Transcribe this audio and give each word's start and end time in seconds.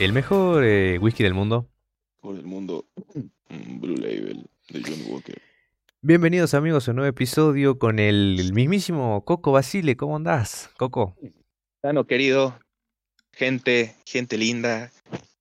El 0.00 0.14
mejor 0.14 0.64
eh, 0.64 0.98
whisky 0.98 1.22
del 1.22 1.34
mundo. 1.34 1.68
Por 2.20 2.34
el 2.36 2.44
mundo, 2.44 2.86
Blue 3.50 3.96
Label 3.96 4.48
de 4.70 4.82
John 4.82 5.12
Walker. 5.12 5.36
Bienvenidos 6.00 6.54
amigos 6.54 6.88
a 6.88 6.92
un 6.92 6.96
nuevo 6.96 7.10
episodio 7.10 7.78
con 7.78 7.98
el, 7.98 8.38
el 8.40 8.54
mismísimo 8.54 9.22
Coco 9.26 9.52
Basile. 9.52 9.98
¿Cómo 9.98 10.16
andás, 10.16 10.70
Coco? 10.78 11.16
Tano 11.82 12.06
querido, 12.06 12.58
gente, 13.32 13.94
gente 14.06 14.38
linda, 14.38 14.90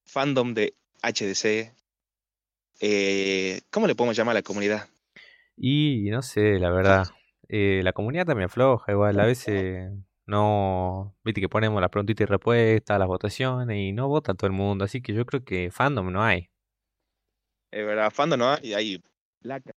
fandom 0.05 0.53
de 0.53 0.73
HDC. 1.03 1.73
Eh, 2.81 3.61
¿Cómo 3.71 3.87
le 3.87 3.95
podemos 3.95 4.17
llamar 4.17 4.33
a 4.33 4.39
la 4.39 4.43
comunidad? 4.43 4.89
Y 5.55 6.09
no 6.09 6.21
sé, 6.21 6.59
la 6.59 6.69
verdad. 6.69 7.07
eh, 7.47 7.79
la 7.81 7.93
comunidad 7.93 8.25
también 8.25 8.49
floja, 8.49 8.91
igual. 8.91 9.17
A 9.21 9.25
veces 9.25 9.89
no. 10.29 11.15
Viste 11.23 11.41
que 11.41 11.49
ponemos 11.49 11.81
las 11.81 11.89
preguntitas 11.89 12.23
y 12.23 12.25
respuestas, 12.29 12.99
las 12.99 13.07
votaciones 13.07 13.77
y 13.77 13.91
no 13.91 14.07
vota 14.07 14.33
todo 14.33 14.47
el 14.47 14.53
mundo. 14.53 14.85
Así 14.85 15.01
que 15.01 15.13
yo 15.13 15.25
creo 15.25 15.43
que 15.43 15.71
fandom 15.71 16.11
no 16.11 16.23
hay. 16.23 16.49
Es 17.71 17.85
verdad, 17.85 18.11
fandom 18.11 18.39
no 18.39 18.49
hay, 18.51 18.73
hay 18.73 19.03
placa. 19.41 19.71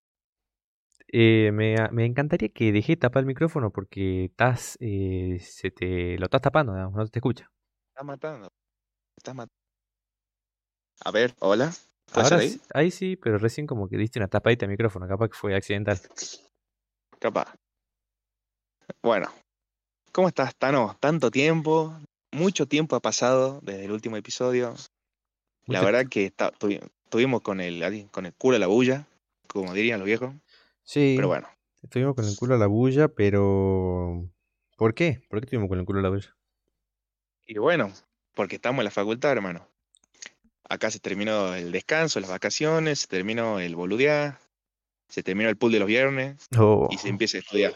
Eh, 1.09 1.51
me, 1.53 1.77
me 1.91 2.07
encantaría 2.07 2.49
que 2.49 2.73
dejé 2.73 2.97
tapar 2.97 3.21
el 3.21 3.27
micrófono 3.27 3.71
porque 3.71 4.27
estás, 4.27 4.79
eh, 4.81 5.39
se 5.41 5.71
te 5.71 6.17
lo 6.19 6.25
estás 6.27 6.41
tapando, 6.41 6.73
digamos, 6.73 6.95
no 6.97 7.07
te 7.07 7.19
escucha. 7.19 7.51
Está 7.91 8.03
matando. 8.03 8.49
Está 9.17 9.35
matando. 9.35 9.53
A 11.05 11.11
ver, 11.11 11.35
hola. 11.41 11.71
¿Puede 12.13 12.25
Ahora 12.25 12.39
ahí? 12.39 12.49
sí- 12.51 12.61
ahí 12.75 12.91
sí, 12.91 13.17
pero 13.17 13.39
recién 13.39 13.67
como 13.67 13.89
que 13.89 13.97
diste 13.97 14.19
una 14.19 14.29
tapadita 14.29 14.65
al 14.65 14.71
micrófono, 14.71 15.07
capaz 15.09 15.29
que 15.29 15.35
fue 15.37 15.55
accidental. 15.55 15.99
Capaz. 17.19 17.55
Bueno, 19.03 19.29
¿cómo 20.13 20.29
estás, 20.29 20.55
Tano? 20.57 20.97
Tanto 21.01 21.31
tiempo, 21.31 21.99
mucho 22.31 22.67
tiempo 22.67 22.97
ha 22.97 23.01
pasado 23.01 23.61
desde 23.63 23.85
el 23.85 23.93
último 23.93 24.17
episodio. 24.17 24.75
La 25.67 25.83
verdad 25.83 26.07
que 26.09 26.27
está- 26.27 26.53
tuvi- 26.53 26.81
estuvimos 27.05 27.41
con 27.43 27.61
el, 27.61 28.09
con 28.11 28.27
el 28.27 28.35
culo 28.35 28.57
a 28.57 28.61
la 28.61 28.67
bulla, 28.67 29.07
como 29.47 29.73
dirían 29.75 30.01
los 30.01 30.07
viejos. 30.07 30.35
Sí, 30.83 31.15
Pero 31.17 31.29
bueno, 31.29 31.49
estuvimos 31.83 32.15
con 32.15 32.25
el 32.27 32.37
culo 32.37 32.55
a 32.55 32.59
la 32.59 32.67
bulla, 32.67 33.09
pero... 33.09 34.29
¿Por 34.77 34.95
qué? 34.95 35.23
¿Por 35.29 35.41
qué 35.41 35.45
estuvimos 35.47 35.69
con 35.69 35.79
el 35.79 35.85
culo 35.85 36.01
a 36.01 36.03
la 36.03 36.09
bulla? 36.09 36.37
y 37.45 37.59
bueno, 37.59 37.93
porque 38.35 38.55
estamos 38.57 38.79
en 38.81 38.85
la 38.87 38.91
facultad, 38.91 39.33
hermano. 39.33 39.69
Acá 40.69 40.91
se 40.91 41.01
terminó 41.01 41.55
el 41.55 41.71
descanso, 41.71 42.19
las 42.21 42.31
vacaciones, 42.31 43.01
se 43.01 43.07
terminó 43.09 43.61
el 43.61 43.77
boludear, 43.77 44.39
se 45.09 45.23
terminó 45.23 45.51
el 45.51 45.57
pool 45.57 45.73
de 45.73 45.79
los 45.81 45.89
viernes 45.89 46.47
Oh, 46.57 46.89
y 46.91 46.97
se 46.99 47.09
empieza 47.09 47.37
a 47.37 47.41
estudiar. 47.41 47.75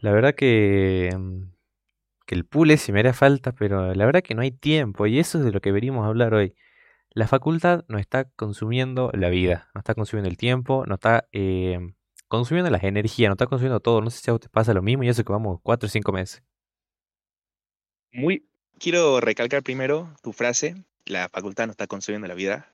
La 0.00 0.12
verdad 0.12 0.34
que... 0.34 1.10
mm, 1.16 1.50
Que 2.26 2.34
el 2.36 2.44
pool 2.44 2.70
ese 2.70 2.92
me 2.92 3.00
haría 3.00 3.12
falta, 3.12 3.52
pero 3.52 3.92
la 3.94 4.06
verdad 4.06 4.22
que 4.22 4.34
no 4.34 4.42
hay 4.42 4.52
tiempo 4.52 5.06
y 5.06 5.18
eso 5.18 5.38
es 5.38 5.44
de 5.44 5.50
lo 5.52 5.60
que 5.60 5.72
venimos 5.72 6.04
a 6.04 6.08
hablar 6.08 6.32
hoy. 6.34 6.54
La 7.12 7.26
facultad 7.26 7.84
nos 7.88 8.00
está 8.00 8.24
consumiendo 8.36 9.10
la 9.14 9.30
vida, 9.30 9.68
nos 9.74 9.82
está 9.82 9.94
consumiendo 9.94 10.28
el 10.30 10.36
tiempo, 10.36 10.84
nos 10.86 10.98
está 10.98 11.26
eh, 11.32 11.78
consumiendo 12.28 12.70
las 12.70 12.84
energías, 12.84 13.30
nos 13.30 13.34
está 13.34 13.46
consumiendo 13.46 13.80
todo. 13.80 14.00
No 14.00 14.10
sé 14.10 14.20
si 14.20 14.30
a 14.30 14.34
usted 14.34 14.48
pasa 14.50 14.72
lo 14.74 14.82
mismo 14.82 15.02
y 15.02 15.08
eso 15.08 15.24
que 15.24 15.32
vamos 15.32 15.58
cuatro 15.62 15.88
o 15.88 15.90
cinco 15.90 16.12
meses. 16.12 16.42
Muy, 18.12 18.46
quiero 18.78 19.20
recalcar 19.20 19.62
primero 19.64 20.08
tu 20.22 20.32
frase, 20.32 20.76
la 21.06 21.28
facultad 21.28 21.66
no 21.66 21.72
está 21.72 21.88
consumiendo 21.88 22.28
la 22.28 22.34
vida. 22.34 22.72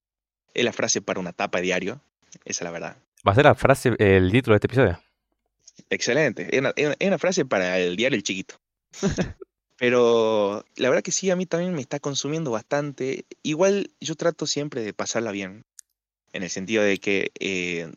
Es 0.52 0.64
la 0.64 0.72
frase 0.74 1.00
para 1.00 1.18
una 1.20 1.32
tapa 1.32 1.60
diario, 1.62 2.00
esa 2.44 2.62
es 2.62 2.62
la 2.62 2.70
verdad. 2.72 2.96
Va 3.26 3.32
a 3.32 3.34
ser 3.34 3.44
la 3.46 3.54
frase, 3.54 3.94
el 3.98 4.30
título 4.30 4.52
de 4.52 4.56
este 4.56 4.66
episodio. 4.66 4.98
Excelente, 5.90 6.48
es 6.50 7.06
una, 7.06 7.18
frase 7.18 7.44
para 7.44 7.78
el 7.78 7.96
diario 7.96 8.16
El 8.16 8.22
Chiquito. 8.22 8.56
Pero 9.78 10.64
la 10.76 10.88
verdad 10.88 11.02
que 11.02 11.12
sí, 11.12 11.30
a 11.30 11.36
mí 11.36 11.44
también 11.44 11.74
me 11.74 11.82
está 11.82 12.00
consumiendo 12.00 12.50
bastante. 12.50 13.26
Igual 13.42 13.90
yo 14.00 14.14
trato 14.14 14.46
siempre 14.46 14.80
de 14.82 14.94
pasarla 14.94 15.32
bien, 15.32 15.64
en 16.32 16.42
el 16.42 16.50
sentido 16.50 16.82
de 16.82 16.98
que 16.98 17.30
eh, 17.40 17.92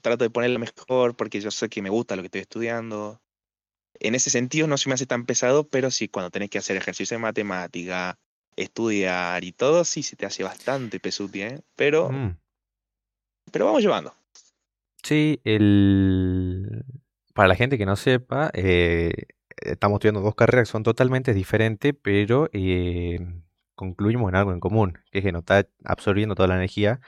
trato 0.00 0.24
de 0.24 0.30
ponerla 0.30 0.58
mejor 0.58 1.14
porque 1.14 1.40
yo 1.40 1.50
sé 1.50 1.68
que 1.68 1.82
me 1.82 1.90
gusta 1.90 2.16
lo 2.16 2.22
que 2.22 2.26
estoy 2.26 2.40
estudiando. 2.40 3.20
En 3.98 4.14
ese 4.14 4.30
sentido 4.30 4.66
no 4.66 4.78
se 4.78 4.88
me 4.88 4.94
hace 4.94 5.06
tan 5.06 5.26
pesado, 5.26 5.64
pero 5.68 5.90
sí 5.90 6.08
cuando 6.08 6.30
tenés 6.30 6.48
que 6.48 6.58
hacer 6.58 6.76
ejercicio 6.76 7.16
de 7.16 7.22
matemática, 7.22 8.18
estudiar 8.56 9.44
y 9.44 9.52
todo, 9.52 9.84
sí 9.84 10.02
se 10.02 10.16
te 10.16 10.26
hace 10.26 10.42
bastante 10.42 11.00
pesuti, 11.00 11.42
¿eh? 11.42 11.60
Pero, 11.76 12.10
Mm. 12.10 12.36
pero 13.52 13.66
vamos 13.66 13.82
llevando. 13.82 14.14
Sí, 15.02 15.40
el... 15.44 16.84
para 17.40 17.48
la 17.48 17.54
gente 17.54 17.78
que 17.78 17.86
no 17.86 17.96
sepa, 17.96 18.50
eh, 18.52 19.14
estamos 19.56 19.96
estudiando 19.96 20.20
dos 20.20 20.34
carreras 20.34 20.68
que 20.68 20.72
son 20.72 20.82
totalmente 20.82 21.32
diferentes, 21.32 21.94
pero 22.02 22.50
eh, 22.52 23.18
concluimos 23.74 24.28
en 24.28 24.36
algo 24.36 24.52
en 24.52 24.60
común, 24.60 24.98
que 25.10 25.20
es 25.20 25.24
que 25.24 25.32
nos 25.32 25.40
está 25.40 25.66
absorbiendo 25.82 26.34
toda 26.34 26.48
la 26.48 26.56
energía. 26.56 27.00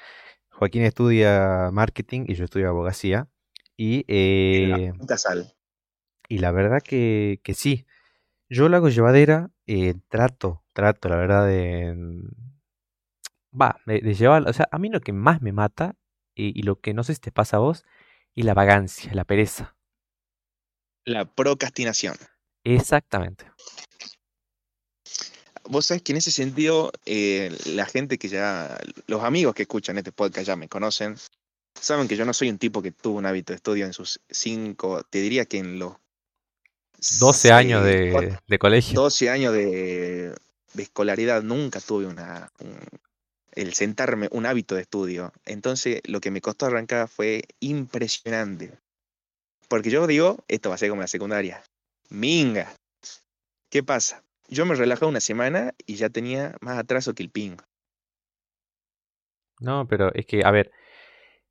Joaquín 0.48 0.84
estudia 0.84 1.68
marketing 1.70 2.24
y 2.28 2.34
yo 2.34 2.46
estudio 2.46 2.70
abogacía. 2.70 3.28
Y, 3.76 4.06
La 4.68 4.78
eh, 4.78 4.92
puta 4.98 5.18
sal. 5.18 5.52
y 6.30 6.38
la 6.38 6.50
verdad 6.50 6.80
que, 6.82 7.42
que 7.44 7.52
sí, 7.52 7.84
yo 8.48 8.70
lo 8.70 8.78
hago 8.78 8.88
llevadera, 8.88 9.50
eh, 9.66 9.96
trato, 10.08 10.64
trato, 10.72 11.10
la 11.10 11.16
verdad, 11.16 11.46
de... 11.46 11.94
Va, 13.52 13.76
de, 13.84 14.00
de 14.00 14.14
llevar, 14.14 14.48
o 14.48 14.52
sea, 14.54 14.66
a 14.72 14.78
mí 14.78 14.88
lo 14.88 15.00
que 15.00 15.12
más 15.12 15.42
me 15.42 15.52
mata, 15.52 15.94
y, 16.34 16.58
y 16.58 16.62
lo 16.62 16.80
que 16.80 16.94
no 16.94 17.04
sé 17.04 17.12
si 17.12 17.20
te 17.20 17.32
pasa 17.32 17.58
a 17.58 17.60
vos, 17.60 17.84
es 18.34 18.46
la 18.46 18.54
vagancia, 18.54 19.12
la 19.12 19.26
pereza. 19.26 19.76
La 21.04 21.24
procrastinación. 21.24 22.16
Exactamente. 22.64 23.44
Vos 25.64 25.86
sabés 25.86 26.02
que 26.02 26.12
en 26.12 26.18
ese 26.18 26.30
sentido, 26.32 26.92
eh, 27.06 27.56
la 27.66 27.86
gente 27.86 28.18
que 28.18 28.28
ya, 28.28 28.78
los 29.06 29.22
amigos 29.22 29.54
que 29.54 29.62
escuchan 29.62 29.96
este 29.98 30.12
podcast 30.12 30.46
ya 30.46 30.56
me 30.56 30.68
conocen, 30.68 31.16
saben 31.80 32.08
que 32.08 32.16
yo 32.16 32.24
no 32.24 32.34
soy 32.34 32.50
un 32.50 32.58
tipo 32.58 32.82
que 32.82 32.90
tuvo 32.90 33.18
un 33.18 33.26
hábito 33.26 33.52
de 33.52 33.56
estudio 33.56 33.86
en 33.86 33.92
sus 33.92 34.20
cinco, 34.28 35.02
te 35.08 35.20
diría 35.20 35.44
que 35.44 35.58
en 35.58 35.78
los 35.78 35.94
12 37.20 37.52
años 37.52 37.82
cuatro- 38.12 38.30
de, 38.30 38.38
de 38.46 38.58
colegio. 38.58 39.00
12 39.00 39.30
años 39.30 39.52
de, 39.52 40.34
de 40.74 40.82
escolaridad 40.82 41.42
nunca 41.42 41.80
tuve 41.80 42.06
una, 42.06 42.50
un- 42.58 42.78
el 43.52 43.74
sentarme, 43.74 44.28
un 44.32 44.46
hábito 44.46 44.74
de 44.74 44.82
estudio. 44.82 45.32
Entonces, 45.44 46.00
lo 46.04 46.20
que 46.20 46.30
me 46.30 46.40
costó 46.40 46.66
arrancar 46.66 47.06
fue 47.08 47.44
impresionante. 47.60 48.72
Porque 49.72 49.88
yo 49.88 50.06
digo, 50.06 50.36
esto 50.48 50.68
va 50.68 50.74
a 50.74 50.78
ser 50.78 50.90
como 50.90 51.00
la 51.00 51.08
secundaria. 51.08 51.62
Minga. 52.10 52.74
¿Qué 53.70 53.82
pasa? 53.82 54.22
Yo 54.50 54.66
me 54.66 54.74
relajaba 54.74 55.08
una 55.08 55.20
semana 55.20 55.72
y 55.86 55.94
ya 55.94 56.10
tenía 56.10 56.54
más 56.60 56.76
atraso 56.76 57.14
que 57.14 57.22
el 57.22 57.30
ping. 57.30 57.56
No, 59.60 59.88
pero 59.88 60.12
es 60.12 60.26
que, 60.26 60.44
a 60.44 60.50
ver, 60.50 60.72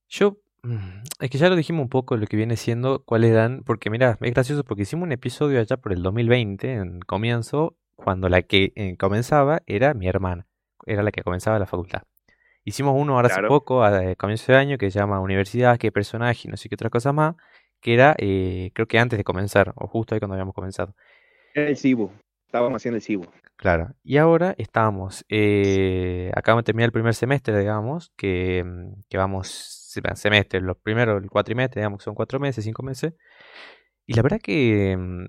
yo, 0.08 0.38
mm, 0.62 1.02
es 1.20 1.32
que 1.32 1.40
ya 1.40 1.50
lo 1.50 1.56
dijimos 1.56 1.82
un 1.82 1.90
poco 1.90 2.16
lo 2.16 2.28
que 2.28 2.38
viene 2.38 2.58
siendo, 2.58 3.04
cuáles 3.06 3.34
dan, 3.34 3.64
porque 3.66 3.90
mira, 3.90 4.20
es 4.22 4.34
gracioso 4.36 4.64
porque 4.66 4.84
hicimos 4.84 5.08
un 5.08 5.14
episodio 5.14 5.60
allá 5.60 5.78
por 5.78 5.92
el 5.92 6.04
2020, 6.04 6.74
en 6.74 7.00
comienzo, 7.00 7.76
cuando 7.96 8.30
la 8.30 8.44
que 8.44 8.72
eh, 8.76 8.98
comenzaba 8.98 9.64
era 9.66 9.96
mi 9.96 10.08
hermana, 10.08 10.46
era 10.86 11.02
la 11.02 11.12
que 11.12 11.24
comenzaba 11.24 11.58
la 11.58 11.66
facultad. 11.66 12.04
Hicimos 12.66 12.94
uno 12.96 13.16
ahora 13.16 13.30
hace 13.30 13.42
poco, 13.48 13.84
a, 13.84 14.12
a 14.12 14.16
comienzo 14.16 14.52
de 14.52 14.60
año, 14.60 14.78
que 14.78 14.92
se 14.92 15.00
llama 15.00 15.20
Universidad, 15.20 15.80
qué 15.80 15.92
personaje, 15.92 16.48
no 16.50 16.56
sé 16.58 16.70
qué 16.70 16.76
otra 16.76 16.92
cosa 16.92 17.12
más, 17.12 17.36
que 17.82 17.94
era, 17.94 18.16
eh, 18.20 18.72
creo 18.74 18.88
que 18.88 19.00
antes 19.00 19.18
de 19.18 19.24
comenzar, 19.24 19.74
o 19.76 19.88
justo 19.88 20.16
ahí 20.16 20.20
cuando 20.22 20.36
habíamos 20.36 20.54
comenzado. 20.56 20.96
Era 21.54 21.70
el 21.70 21.78
Cibu. 21.78 22.12
Estábamos 22.46 22.76
haciendo 22.78 22.98
el 22.98 23.02
Cibu. 23.02 23.26
Claro, 23.56 23.94
y 24.04 24.18
ahora 24.18 24.56
estamos, 24.58 25.24
eh, 25.30 26.32
acabamos 26.36 26.64
de 26.64 26.66
terminar 26.66 26.88
el 26.88 26.92
primer 26.92 27.14
semestre, 27.14 27.58
digamos, 27.60 28.12
que, 28.18 28.64
mm, 28.66 29.02
que 29.08 29.18
vamos, 29.18 29.50
se- 29.50 30.02
semestre, 30.16 30.62
los 30.62 30.78
primeros, 30.78 31.22
el 31.22 31.30
cuatrimestre, 31.30 31.82
digamos, 31.82 32.00
que 32.00 32.06
son 32.06 32.16
cuatro 32.16 32.40
meses, 32.40 32.64
cinco 32.66 32.82
meses, 32.82 33.14
y 34.08 34.14
la 34.16 34.24
verdad 34.24 34.42
que, 34.42 34.98
mm, 34.98 35.26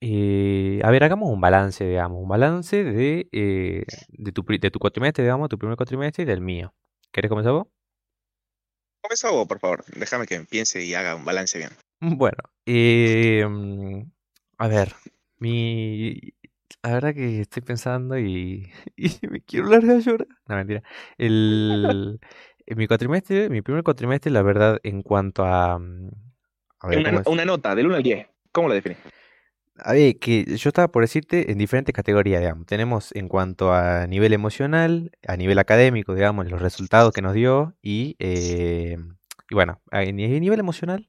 eh, 0.00 0.80
a 0.84 0.90
ver, 0.90 1.04
hagamos 1.04 1.30
un 1.30 1.40
balance, 1.40 1.84
digamos, 1.86 2.20
un 2.22 2.28
balance 2.28 2.82
de, 2.84 3.28
eh, 3.32 3.84
de 4.08 4.32
tu, 4.32 4.44
de 4.44 4.70
tu 4.70 4.78
cuatrimestre, 4.78 5.24
digamos, 5.24 5.48
tu 5.48 5.58
primer 5.58 5.76
cuatrimestre 5.76 6.22
y 6.24 6.26
del 6.26 6.40
mío. 6.40 6.74
¿Querés 7.12 7.28
comenzar 7.28 7.52
vos? 7.52 7.66
Comenzá 9.02 9.30
vos, 9.30 9.46
por 9.48 9.58
favor. 9.58 9.84
Déjame 9.96 10.26
que 10.26 10.40
piense 10.40 10.84
y 10.84 10.94
haga 10.94 11.16
un 11.16 11.24
balance 11.24 11.58
bien. 11.58 11.70
Bueno, 12.04 12.38
eh, 12.66 13.44
a 14.58 14.66
ver, 14.66 14.92
mi, 15.38 16.18
la 16.82 16.94
verdad 16.94 17.14
que 17.14 17.42
estoy 17.42 17.62
pensando 17.62 18.18
y, 18.18 18.72
y 18.96 19.10
me 19.28 19.40
quiero 19.40 19.68
largar 19.68 19.96
a 19.96 20.00
llorar. 20.00 20.26
No, 20.48 20.56
mentira. 20.56 20.82
El, 21.16 22.18
en 22.66 22.78
mi 22.78 22.88
cuatrimestre, 22.88 23.48
mi 23.50 23.62
primer 23.62 23.84
cuatrimestre, 23.84 24.32
la 24.32 24.42
verdad, 24.42 24.80
en 24.82 25.02
cuanto 25.02 25.44
a, 25.44 25.78
mm, 25.78 26.10
a 26.80 26.88
ver, 26.88 26.98
Una, 26.98 27.22
una 27.26 27.44
nota, 27.44 27.74
del 27.76 27.86
1 27.86 27.96
al 27.96 28.02
10. 28.02 28.26
¿Cómo 28.50 28.66
lo 28.68 28.74
definís? 28.74 28.98
A 29.76 29.94
ver, 29.94 30.18
que 30.18 30.44
yo 30.56 30.68
estaba 30.68 30.88
por 30.88 31.02
decirte 31.02 31.50
en 31.50 31.58
diferentes 31.58 31.94
categorías, 31.94 32.40
digamos. 32.40 32.66
Tenemos 32.66 33.10
en 33.14 33.28
cuanto 33.28 33.72
a 33.72 34.06
nivel 34.06 34.32
emocional, 34.34 35.10
a 35.26 35.36
nivel 35.36 35.58
académico, 35.58 36.14
digamos, 36.14 36.50
los 36.50 36.60
resultados 36.60 37.12
que 37.12 37.22
nos 37.22 37.32
dio 37.32 37.74
y, 37.80 38.14
eh, 38.18 38.98
y 39.48 39.54
bueno, 39.54 39.80
a 39.90 40.02
ni- 40.04 40.24
a 40.24 40.40
nivel 40.40 40.60
emocional 40.60 41.08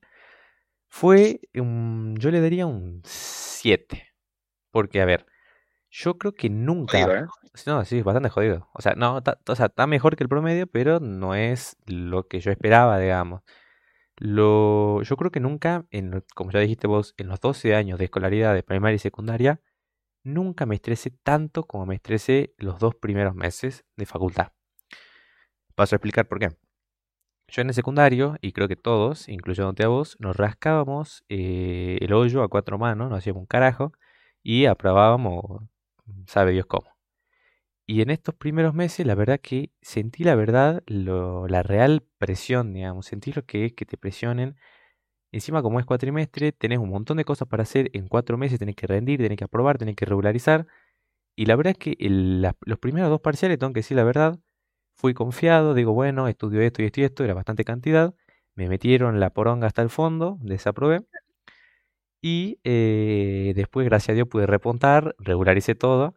fue, 0.90 1.42
un- 1.56 2.16
yo 2.20 2.32
le 2.32 2.42
daría 2.42 2.66
un 2.68 3.02
7. 3.06 4.08
Porque, 4.72 5.02
a 5.02 5.06
ver, 5.06 5.26
Yo 5.92 6.18
creo 6.18 6.34
que 6.34 6.50
nunca. 6.50 7.04
Jodido, 7.04 7.16
¿eh? 7.26 7.28
No, 7.68 7.86
sí, 7.86 8.00
es 8.00 8.04
bastante 8.04 8.30
jodido. 8.30 8.70
O 8.74 8.82
sea, 8.82 8.96
no, 8.96 9.22
ta- 9.24 9.40
o 9.48 9.56
sea, 9.56 9.68
está 9.68 9.88
mejor 9.88 10.16
que 10.16 10.24
el 10.24 10.30
promedio, 10.30 10.68
pero 10.68 11.00
no 11.00 11.36
es 11.36 11.78
lo 11.86 12.28
que 12.28 12.40
yo 12.42 12.52
esperaba, 12.52 13.00
digamos. 13.00 13.42
Lo, 14.26 15.02
yo 15.02 15.18
creo 15.18 15.32
que 15.32 15.42
nunca, 15.42 15.86
en, 15.92 16.24
como 16.34 16.50
ya 16.50 16.62
dijiste 16.62 16.88
vos, 16.88 17.14
en 17.18 17.28
los 17.28 17.42
12 17.42 17.76
años 17.76 18.00
de 18.00 18.06
escolaridad 18.06 18.54
de 18.54 18.64
primaria 18.64 18.96
y 18.96 19.00
secundaria, 19.00 19.60
nunca 20.24 20.66
me 20.66 20.76
estresé 20.76 21.10
tanto 21.12 21.66
como 21.68 21.86
me 21.86 21.96
estresé 21.96 22.54
los 22.58 22.80
dos 22.80 22.96
primeros 22.96 23.36
meses 23.36 23.84
de 23.98 24.06
facultad. 24.06 24.54
Paso 25.76 25.96
a 25.96 25.98
explicar 25.98 26.30
por 26.30 26.40
qué. 26.40 26.56
Yo 27.50 27.64
en 27.64 27.68
el 27.68 27.74
secundario, 27.74 28.38
y 28.40 28.54
creo 28.54 28.70
que 28.70 28.78
todos, 28.78 29.28
incluyéndote 29.28 29.84
a 29.84 29.90
vos, 29.90 30.16
nos 30.22 30.38
rascábamos 30.38 31.26
eh, 31.28 31.98
el 32.00 32.14
hoyo 32.14 32.44
a 32.44 32.48
cuatro 32.48 32.78
manos, 32.78 33.10
nos 33.10 33.18
hacíamos 33.18 33.42
un 33.42 33.48
carajo 33.48 33.92
y 34.42 34.68
aprobábamos, 34.68 35.64
sabe 36.28 36.54
Dios 36.54 36.66
cómo. 36.66 36.93
Y 37.86 38.02
en 38.02 38.10
estos 38.12 38.36
primeros 38.36 38.74
meses, 38.74 39.06
la 39.06 39.16
verdad 39.16 39.40
que 39.42 39.72
sentí 39.82 40.24
la 40.24 40.36
verdad, 40.36 40.84
lo- 40.88 41.48
la 41.48 41.64
real 41.64 42.04
presión, 42.18 42.74
digamos, 42.74 43.06
sentí 43.08 43.34
lo 43.34 43.46
que 43.46 43.66
es 43.66 43.74
que 43.74 43.86
te 43.86 43.98
presionen. 43.98 44.56
Encima, 45.32 45.62
como 45.64 45.80
es 45.80 45.86
cuatrimestre, 45.88 46.52
tenés 46.54 46.80
un 46.80 46.90
montón 46.90 47.18
de 47.18 47.26
cosas 47.26 47.48
para 47.48 47.64
hacer. 47.64 47.90
En 47.94 48.08
cuatro 48.10 48.38
meses 48.38 48.60
tenés 48.60 48.76
que 48.78 48.88
rendir, 48.88 49.20
tenés 49.22 49.38
que 49.38 49.46
aprobar, 49.46 49.78
tenés 49.80 49.96
que 49.98 50.06
regularizar. 50.06 50.68
Y 51.36 51.46
la 51.48 51.56
verdad 51.58 51.74
es 51.74 51.80
que 51.80 51.98
los 52.66 52.80
primeros 52.80 53.10
dos 53.10 53.22
parciales, 53.22 53.60
tengo 53.60 53.74
que 53.74 53.80
decir 53.82 53.98
la 53.98 54.04
verdad, 54.06 54.40
fui 54.96 55.14
confiado, 55.16 55.74
digo, 55.76 55.94
bueno, 55.94 56.28
estudio 56.30 56.62
esto 56.62 56.82
y 56.84 56.86
esto 56.88 57.02
y 57.02 57.06
esto, 57.06 57.24
era 57.26 57.34
bastante 57.36 57.66
cantidad. 57.66 58.16
Me 58.56 58.70
metieron 58.70 59.20
la 59.22 59.32
poronga 59.32 59.68
hasta 59.68 59.82
el 59.84 59.90
fondo, 59.92 60.38
desaprobé. 60.42 61.02
Y 62.22 62.60
eh, 62.64 63.54
después, 63.56 63.86
gracias 63.86 64.10
a 64.12 64.14
Dios, 64.16 64.28
pude 64.30 64.46
repuntar, 64.48 65.16
regularicé 65.20 65.76
todo. 65.76 66.16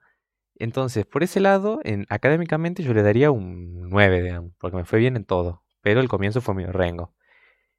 Entonces, 0.58 1.06
por 1.06 1.22
ese 1.22 1.40
lado, 1.40 1.80
en, 1.84 2.06
académicamente 2.08 2.82
yo 2.82 2.94
le 2.94 3.02
daría 3.02 3.30
un 3.30 3.88
9, 3.90 4.22
digamos, 4.22 4.52
porque 4.58 4.76
me 4.76 4.84
fue 4.84 4.98
bien 4.98 5.16
en 5.16 5.24
todo. 5.24 5.62
Pero 5.82 6.00
el 6.00 6.08
comienzo 6.08 6.40
fue 6.40 6.54
medio 6.54 6.72
rengo. 6.72 7.12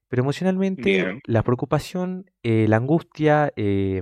Pero 0.08 0.22
emocionalmente, 0.22 0.82
Bien. 0.84 1.22
la 1.26 1.44
preocupación, 1.44 2.32
eh, 2.44 2.66
la 2.70 2.78
angustia, 2.78 3.52
eh, 3.58 4.02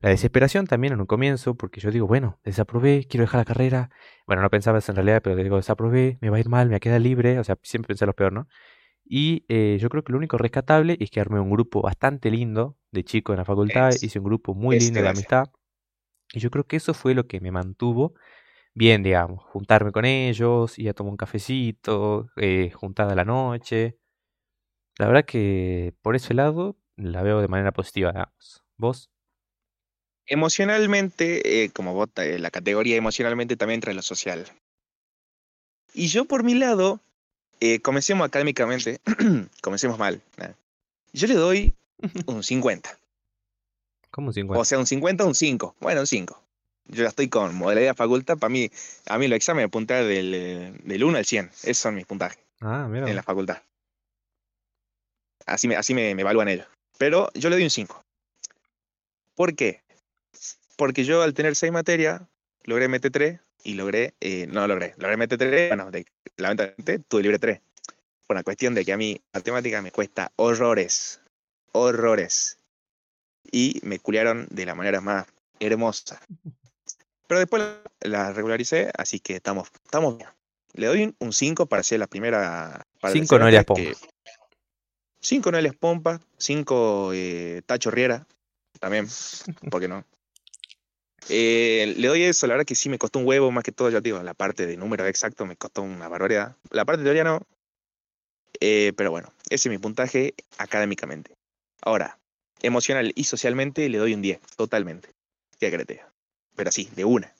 la 0.00 0.10
desesperación 0.10 0.66
también 0.66 0.92
en 0.94 1.00
un 1.00 1.06
comienzo, 1.06 1.54
porque 1.54 1.80
yo 1.80 1.90
digo, 1.90 2.06
bueno, 2.06 2.40
desaprobé, 2.44 3.06
quiero 3.08 3.22
dejar 3.22 3.40
la 3.40 3.44
carrera. 3.44 3.90
Bueno, 4.26 4.42
no 4.42 4.50
pensaba 4.50 4.78
eso 4.78 4.90
en 4.92 4.96
realidad, 4.96 5.20
pero 5.22 5.36
digo, 5.36 5.56
desaprobé, 5.56 6.18
me 6.20 6.28
va 6.30 6.36
a 6.36 6.40
ir 6.40 6.48
mal, 6.48 6.66
me 6.66 6.72
va 6.72 6.76
a 6.78 6.80
quedar 6.80 7.00
libre. 7.00 7.38
O 7.38 7.44
sea, 7.44 7.56
siempre 7.62 7.88
pensé 7.88 8.04
lo 8.06 8.12
peor, 8.12 8.32
¿no? 8.32 8.48
Y 9.04 9.44
eh, 9.48 9.78
yo 9.80 9.88
creo 9.88 10.02
que 10.04 10.12
lo 10.12 10.18
único 10.18 10.38
rescatable 10.38 10.96
es 11.00 11.10
que 11.10 11.20
armé 11.20 11.38
un 11.40 11.50
grupo 11.50 11.82
bastante 11.82 12.30
lindo 12.30 12.76
de 12.90 13.04
chicos 13.04 13.34
en 13.34 13.38
la 13.38 13.44
facultad, 13.44 13.90
Es- 13.90 14.02
hice 14.02 14.18
un 14.18 14.24
grupo 14.24 14.54
muy 14.54 14.78
lindo 14.78 15.02
de 15.02 15.08
amistad. 15.08 15.46
Y 16.32 16.40
yo 16.40 16.50
creo 16.50 16.64
que 16.64 16.76
eso 16.76 16.94
fue 16.94 17.14
lo 17.14 17.26
que 17.26 17.40
me 17.40 17.50
mantuvo 17.50 18.14
bien, 18.74 19.02
digamos, 19.02 19.42
juntarme 19.44 19.92
con 19.92 20.04
ellos, 20.04 20.78
ir 20.78 20.88
a 20.88 20.94
tomar 20.94 21.10
un 21.10 21.16
cafecito, 21.16 22.30
eh, 22.36 22.70
juntada 22.74 23.12
a 23.12 23.16
la 23.16 23.24
noche. 23.24 23.98
La 24.98 25.06
verdad 25.06 25.24
que 25.24 25.94
por 26.02 26.16
ese 26.16 26.34
lado 26.34 26.76
la 26.96 27.22
veo 27.22 27.40
de 27.40 27.48
manera 27.48 27.72
positiva, 27.72 28.12
digamos. 28.12 28.64
¿Vos? 28.76 29.10
Emocionalmente, 30.26 31.64
eh, 31.64 31.70
como 31.70 31.94
vos, 31.94 32.08
eh, 32.16 32.38
la 32.38 32.50
categoría 32.50 32.96
emocionalmente 32.96 33.56
también 33.56 33.78
entra 33.78 33.90
en 33.90 33.96
lo 33.96 34.02
social. 34.02 34.46
Y 35.94 36.06
yo 36.08 36.24
por 36.24 36.42
mi 36.42 36.54
lado, 36.54 37.00
comencemos 37.82 38.26
académicamente, 38.26 39.00
comencemos 39.62 39.98
mal. 39.98 40.20
Yo 41.12 41.26
le 41.26 41.34
doy 41.34 41.74
un 42.26 42.42
50. 42.42 42.98
¿Cómo 44.12 44.26
un 44.26 44.30
O 44.30 44.32
50? 44.34 44.64
sea, 44.64 44.78
un 44.78 44.86
50, 44.86 45.24
un 45.24 45.34
5. 45.34 45.74
Bueno, 45.80 46.00
un 46.02 46.06
5. 46.06 46.40
Yo 46.86 47.02
ya 47.02 47.08
estoy 47.08 47.28
con 47.28 47.54
modalidad 47.56 47.96
facultad. 47.96 48.38
Para 48.38 48.50
mí, 48.50 48.70
a 49.06 49.18
mí 49.18 49.26
los 49.26 49.36
exámenes 49.36 49.66
apuntan 49.68 50.06
del, 50.06 50.32
eh, 50.34 50.72
del 50.84 51.02
1 51.04 51.18
al 51.18 51.24
100. 51.24 51.46
Esos 51.64 51.78
son 51.78 51.94
mis 51.96 52.06
puntajes 52.06 52.38
Ah, 52.60 52.86
mira. 52.88 53.08
en 53.08 53.16
la 53.16 53.22
facultad. 53.24 53.62
Así 55.46 55.66
me, 55.68 55.76
así 55.76 55.94
me, 55.94 56.14
me 56.14 56.22
evalúan 56.22 56.48
ellos. 56.48 56.66
Pero 56.98 57.30
yo 57.34 57.48
le 57.50 57.56
doy 57.56 57.64
un 57.64 57.70
5. 57.70 58.04
¿Por 59.34 59.54
qué? 59.56 59.82
Porque 60.76 61.04
yo 61.04 61.22
al 61.22 61.34
tener 61.34 61.56
6 61.56 61.72
materias, 61.72 62.22
logré 62.64 62.88
MT3 62.88 63.40
y 63.64 63.74
logré, 63.74 64.14
eh, 64.20 64.46
no 64.48 64.66
logré, 64.66 64.94
logré 64.98 65.16
MT3, 65.16 65.68
bueno, 65.68 65.90
de, 65.90 66.04
lamentablemente 66.36 66.98
tuve 67.00 67.22
libre 67.22 67.38
3. 67.38 67.60
Por 68.26 68.36
una 68.36 68.42
cuestión 68.44 68.74
de 68.74 68.84
que 68.84 68.92
a 68.92 68.96
mí 68.96 69.20
matemática 69.32 69.82
me 69.82 69.90
cuesta 69.90 70.32
horrores, 70.36 71.20
horrores. 71.72 72.58
Y 73.50 73.80
me 73.82 73.98
culiaron 73.98 74.46
de 74.50 74.66
la 74.66 74.74
manera 74.74 75.00
más 75.00 75.26
hermosa. 75.60 76.20
Pero 77.26 77.38
después 77.40 77.62
la 78.00 78.32
regularicé, 78.32 78.90
así 78.96 79.20
que 79.20 79.36
estamos, 79.36 79.68
estamos 79.84 80.16
bien. 80.16 80.28
Le 80.74 80.86
doy 80.86 81.02
un- 81.04 81.16
un 81.18 81.32
5 81.32 81.66
para 81.66 81.82
ser 81.82 82.00
la 82.00 82.06
primera. 82.06 82.86
Para 83.00 83.12
Cinco 83.12 83.38
no 83.38 83.48
eres 83.48 83.64
pompa. 83.64 83.82
5 85.20 85.50
no 85.52 85.58
es 85.58 85.74
pompa, 85.74 86.20
5 86.36 87.12
eh, 87.14 87.62
Tacho 87.64 87.90
Riera, 87.90 88.26
también, 88.80 89.06
¿por 89.70 89.80
qué 89.80 89.88
no? 89.88 90.04
Eh, 91.28 91.94
le 91.96 92.08
doy 92.08 92.24
eso, 92.24 92.48
la 92.48 92.54
verdad 92.54 92.66
que 92.66 92.74
sí 92.74 92.88
me 92.88 92.98
costó 92.98 93.20
un 93.20 93.26
huevo, 93.26 93.52
más 93.52 93.62
que 93.62 93.70
todo, 93.70 93.88
ya 93.90 94.00
te 94.00 94.08
digo, 94.08 94.20
la 94.24 94.34
parte 94.34 94.66
de 94.66 94.76
número 94.76 95.06
exacto 95.06 95.46
me 95.46 95.56
costó 95.56 95.82
una 95.82 96.08
barbaridad. 96.08 96.56
La 96.70 96.84
parte 96.84 96.98
de 97.02 97.04
teoría 97.04 97.22
no. 97.22 97.46
Eh, 98.60 98.92
pero 98.96 99.12
bueno, 99.12 99.32
ese 99.48 99.68
es 99.68 99.70
mi 99.70 99.78
puntaje 99.78 100.34
académicamente. 100.58 101.32
Ahora, 101.80 102.18
emocional 102.62 103.12
y 103.14 103.24
socialmente 103.24 103.88
le 103.88 103.98
doy 103.98 104.14
un 104.14 104.22
10, 104.22 104.40
totalmente. 104.56 105.10
Te 105.58 105.70
diga? 105.70 106.10
Pero 106.56 106.68
así, 106.68 106.88
de 106.96 107.04
una. 107.04 107.34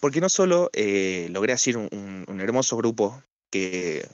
Porque 0.00 0.20
no 0.20 0.28
solo 0.28 0.70
eh, 0.72 1.28
logré 1.30 1.52
hacer 1.52 1.76
un, 1.76 1.88
un- 1.92 2.24
un 2.28 2.40
hermoso 2.40 2.76
grupo 2.76 3.20
que 3.50 4.06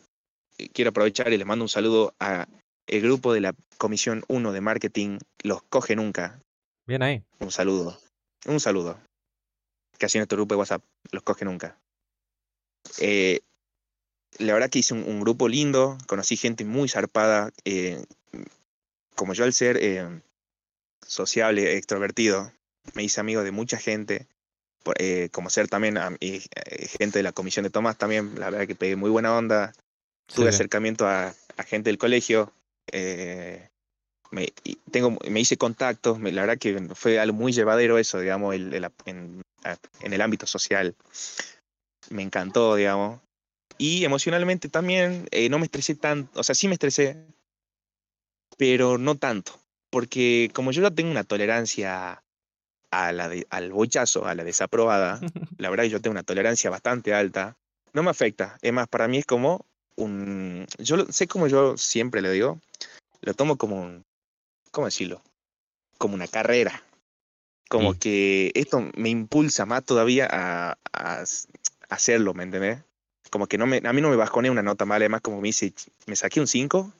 eh, 0.58 0.69
quiero 0.72 0.90
aprovechar 0.90 1.32
y 1.32 1.37
les 1.37 1.46
mando 1.46 1.64
un 1.64 1.69
saludo 1.69 2.14
a 2.20 2.49
el 2.87 3.02
grupo 3.02 3.32
de 3.32 3.40
la 3.40 3.55
Comisión 3.78 4.25
1 4.28 4.52
de 4.52 4.61
Marketing, 4.61 5.18
los 5.42 5.62
coge 5.64 5.97
nunca. 5.97 6.40
Bien 6.87 7.02
ahí. 7.02 7.23
Un 7.40 7.50
saludo. 7.50 7.99
Un 8.47 8.61
saludo. 8.61 8.99
Casi 9.99 10.18
en 10.18 10.21
nuestro 10.21 10.37
grupo 10.37 10.54
de 10.54 10.59
WhatsApp, 10.59 10.83
los 11.11 11.23
coge 11.23 11.44
nunca. 11.44 11.78
Eh, 13.00 13.40
la 14.38 14.52
verdad 14.54 14.71
que 14.71 14.80
hice 14.80 14.94
un, 14.94 15.02
un 15.04 15.21
grupo 15.21 15.49
lindo, 15.49 15.97
conocí 16.06 16.37
gente 16.37 16.64
muy 16.64 16.88
zarpada. 16.88 17.50
eh, 17.64 18.04
como 19.14 19.35
yo 19.35 19.44
al 19.44 19.52
ser 19.52 19.78
eh, 19.80 20.21
sociable, 21.06 21.76
extrovertido, 21.76 22.52
me 22.94 23.02
hice 23.02 23.21
amigo 23.21 23.42
de 23.42 23.50
mucha 23.50 23.78
gente. 23.78 24.26
Por- 24.83 24.97
eh, 25.00 25.30
como 25.33 25.49
ser 25.49 25.68
también 25.68 25.99
eh, 26.21 26.42
gente 26.99 27.18
de 27.18 27.23
la 27.23 27.33
comisión 27.33 27.62
de 27.64 27.71
Tomás 27.71 27.97
también, 27.97 28.38
la 28.38 28.50
verdad 28.50 28.66
que 28.66 28.75
pegué 28.75 28.97
muy 28.97 29.11
buena 29.11 29.37
onda. 29.37 29.73
Tuve 30.26 30.49
Sí, 30.49 30.54
acercamiento 30.54 31.06
a, 31.06 31.35
a 31.56 31.62
gente 31.64 31.90
del 31.90 31.99
colegio. 31.99 32.52
eh, 32.92 33.68
me, 34.30 34.52
tengo, 34.90 35.16
me 35.28 35.40
hice 35.40 35.56
contactos. 35.56 36.18
me- 36.18 36.33
la 36.33 36.42
verdad 36.42 36.59
que 36.59 36.78
fue 36.94 37.18
algo 37.18 37.37
muy 37.37 37.52
llevadero 37.52 37.99
eso, 37.99 38.21
digamos, 38.21 38.54
el- 38.54 38.75
el 38.75 38.85
ap- 38.85 39.06
en, 39.06 39.42
el 40.02 40.21
ámbito 40.21 40.47
social. 40.47 40.94
Me 42.11 42.23
encantó, 42.23 42.75
digamos. 42.76 43.21
Y 43.78 44.04
emocionalmente 44.04 44.68
también 44.68 45.26
eh, 45.30 45.49
no 45.49 45.59
me 45.59 45.64
estresé 45.64 45.94
tanto. 45.94 46.38
O 46.38 46.42
sea, 46.44 46.54
sí 46.54 46.68
me 46.68 46.75
estresé, 46.75 47.16
pero 48.56 48.99
no 48.99 49.16
tanto. 49.16 49.52
Porque 49.90 50.50
como 50.54 50.73
yo 50.73 50.82
ya 50.82 50.90
tengo 50.90 51.11
una 51.11 51.25
tolerancia 51.25 52.23
a 52.90 53.12
la 53.12 53.28
de- 53.28 53.46
al 53.50 53.73
bochazo, 53.73 54.26
a 54.26 54.34
la 54.34 54.44
desaprobada, 54.44 55.20
la 55.58 55.70
verdad 55.70 55.84
que 55.84 55.90
yo 55.90 56.00
tengo 56.00 56.12
una 56.12 56.23
tolerancia 56.23 56.70
bastante 56.70 57.14
alta, 57.14 57.56
no 57.92 58.02
me 58.02 58.11
afecta. 58.11 58.58
Es 58.62 58.73
más, 58.73 58.88
para 58.88 59.08
mí 59.08 59.18
es 59.18 59.26
como 59.26 59.64
un... 59.96 60.66
Yo 60.78 60.96
lo- 60.96 61.11
sé 61.12 61.26
como 61.28 61.46
yo 61.46 61.76
siempre 61.76 62.23
le 62.23 62.30
digo, 62.32 62.61
lo 63.23 63.34
tomo 63.34 63.56
como 63.56 63.80
un... 63.82 64.02
¿Cómo 64.73 64.87
decirlo? 64.87 65.23
Como 65.99 66.14
una 66.14 66.26
carrera. 66.26 66.82
Como 67.68 67.92
Sí. 67.94 67.99
que 68.00 68.52
esto 68.54 68.90
me 68.96 69.08
impulsa 69.08 69.64
más 69.66 69.84
todavía 69.84 70.28
a, 70.30 70.76
a 70.92 71.23
s- 71.23 71.49
hacerlo, 71.88 72.34
¿me 72.34 72.42
entendés? 72.42 72.80
Como 73.30 73.46
que 73.46 73.56
no 73.58 73.66
me, 73.66 73.80
a 73.84 73.92
mí 73.92 74.00
no 74.00 74.11
me 74.11 74.16
bajonea 74.16 74.50
una 74.52 74.62
nota 74.62 74.84
mala, 74.84 75.04
además 75.04 75.20
como 75.23 75.40
me 75.40 75.49
dice, 75.49 75.70
"Ch, 75.70 75.88
me 76.06 76.14
saqué 76.16 76.40
un 76.40 76.46
5, 76.46 76.92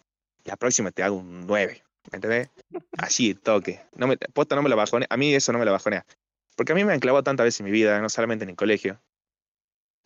la 0.45 0.57
próxima 0.57 0.91
te 0.91 1.03
hago 1.03 1.17
un 1.17 1.47
9, 1.47 1.83
¿me 2.13 2.17
entendés? 2.17 2.51
Así, 2.99 3.35
toque. 3.35 3.81
No 3.97 4.07
me, 4.07 4.17
posta 4.17 4.57
no 4.57 4.63
me 4.63 4.69
la 4.69 4.77
bajonea, 4.77 5.09
a 5.11 5.17
mí 5.17 5.35
eso 5.35 5.53
no 5.53 5.59
me 5.59 5.65
la 5.65 5.73
bajonea. 5.73 6.07
Porque 6.57 6.73
a 6.73 6.75
mí 6.77 6.85
me 6.85 6.93
han 6.93 7.01
clavado 7.01 7.25
tantas 7.25 7.45
veces 7.45 7.61
en 7.61 7.67
mi 7.67 7.73
vida, 7.73 8.01
no 8.01 8.09
solamente 8.09 8.45
en 8.45 8.51
el 8.51 8.57
colegio. 8.57 9.01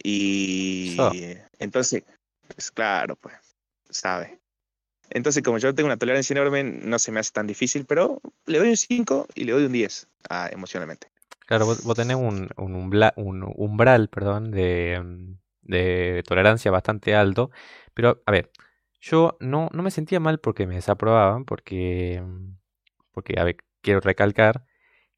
Y 0.02 0.97
So. 0.97 1.11
entonces, 1.59 2.04
pues, 2.47 2.71
claro, 2.71 3.16
pues, 3.16 3.35
sabe. 3.90 4.38
Entonces, 5.11 5.42
como 5.42 5.59
yo 5.59 5.75
tengo 5.75 5.87
una 5.88 5.97
tolerancia 5.97 6.35
enorme, 6.35 6.64
no 6.64 6.99
se 6.99 7.12
me 7.12 7.21
hace 7.21 7.33
tan 7.33 7.47
difícil, 7.47 7.87
pero 7.87 8.21
le 8.47 8.59
doy 8.59 8.71
un 8.71 8.76
5 8.76 9.26
y 9.35 9.45
le 9.45 9.52
doy 9.52 9.64
un 9.64 9.73
10 9.73 10.09
ah, 10.30 10.49
emocionalmente. 10.52 11.09
Claro, 11.47 11.66
vos, 11.66 11.83
vos 11.85 11.97
tenés 11.97 12.16
un, 12.16 12.50
un, 12.57 12.75
umbla- 12.75 13.14
un 13.16 13.42
umbral, 13.57 14.09
perdón, 14.09 14.50
de, 14.50 15.02
de 15.62 16.23
tolerancia 16.26 16.71
bastante 16.71 17.14
alto. 17.14 17.50
Pero, 17.95 18.23
a 18.26 18.33
ver, 18.33 18.50
yo 19.00 19.36
no, 19.40 19.68
no 19.72 19.82
me 19.82 19.90
sentía 19.90 20.20
mal 20.20 20.38
porque 20.40 20.66
me 20.66 20.76
desaprobaban, 20.76 21.44
porque, 21.44 22.22
mm, 22.24 22.56
porque, 23.12 23.40
a 23.40 23.44
ver, 23.44 23.56
quiero 23.82 24.00
recalcar 24.00 24.64